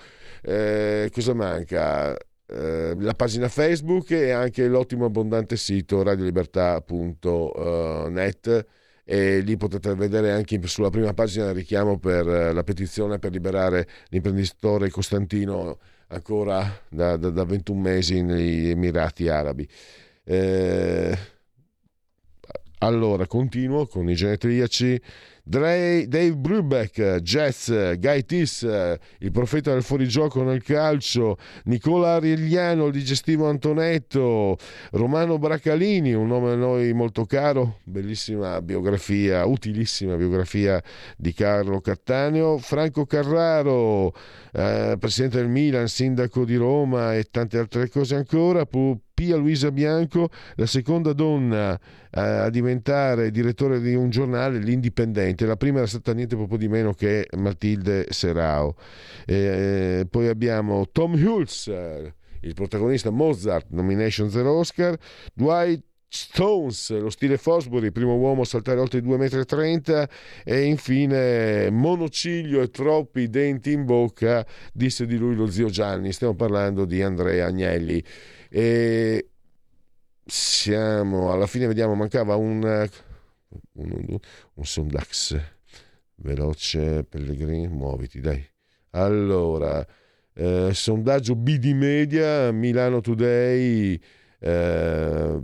[0.47, 2.15] Eh, cosa manca?
[2.47, 8.67] Eh, la pagina Facebook e anche l'ottimo abbondante sito radiolibertà.net
[9.05, 13.33] e lì potete vedere anche sulla prima pagina il richiamo per eh, la petizione per
[13.33, 19.67] liberare l'imprenditore Costantino ancora da, da, da 21 mesi negli Emirati Arabi.
[20.25, 21.17] Eh,
[22.79, 25.01] allora, continuo con i genetriaci.
[25.47, 33.47] Dave Brubeck, Jazz, Guy Tiss, il profeta del fuorigioco nel calcio, Nicola Arigliano, il digestivo
[33.47, 34.57] Antonetto,
[34.93, 40.83] Romano Bracalini, un nome a noi molto caro, bellissima biografia, utilissima biografia
[41.19, 44.15] di Carlo Cattaneo, Franco Carraro,
[44.51, 48.65] eh, presidente del Milan, sindaco di Roma e tante altre cose ancora,
[49.15, 51.79] Pia Luisa Bianco, la seconda donna
[52.11, 55.47] eh, a diventare direttore di un giornale, l'Indipendente.
[55.47, 58.75] La prima era stata niente poco di meno che Matilde Serao.
[59.25, 64.99] Eh, poi abbiamo Tom Hulse, il protagonista Mozart, nomination 0 Oscar,
[65.33, 65.85] Dwight
[66.15, 70.09] Stones, lo stile Fosbury, primo uomo a saltare oltre i 2,30 m
[70.45, 76.35] e infine monociglio e troppi denti in bocca, disse di lui lo zio Gianni, stiamo
[76.35, 78.03] parlando di Andrea Agnelli.
[78.57, 79.31] E
[80.25, 82.89] siamo alla fine, vediamo, mancava un,
[83.73, 84.19] un,
[84.55, 85.37] un, Sondax
[86.19, 88.49] veloce, Pellegrini, muoviti, dai.
[88.91, 89.85] Allora,
[90.35, 94.01] eh, sondaggio BD Media, Milano Today.
[94.39, 95.41] Eh,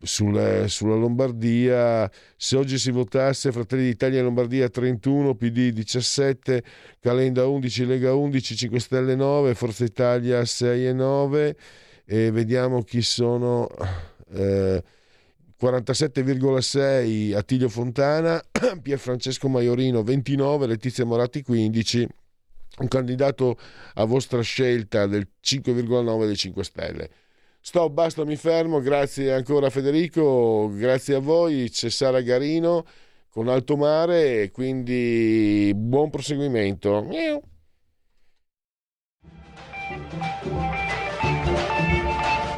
[0.00, 6.64] sulla, sulla, Lombardia, se oggi si votasse Fratelli d'Italia in Lombardia 31, PD 17,
[6.98, 11.56] Calenda 11, Lega 11, 5 Stelle 9, Forza Italia 6 e 9
[12.04, 13.68] e vediamo chi sono
[14.32, 14.82] eh,
[15.60, 18.42] 47,6 Attilio Fontana,
[18.82, 22.08] Pier Francesco Maiorino 29, Letizia Moratti 15
[22.78, 23.58] un candidato
[23.94, 27.10] a vostra scelta del 5,9 dei 5 Stelle.
[27.60, 28.80] Sto, basta, mi fermo.
[28.80, 31.70] Grazie ancora Federico, grazie a voi.
[31.70, 32.84] C'è Sara Garino
[33.28, 37.02] con Alto Mare, quindi buon proseguimento.
[37.02, 37.42] Miau.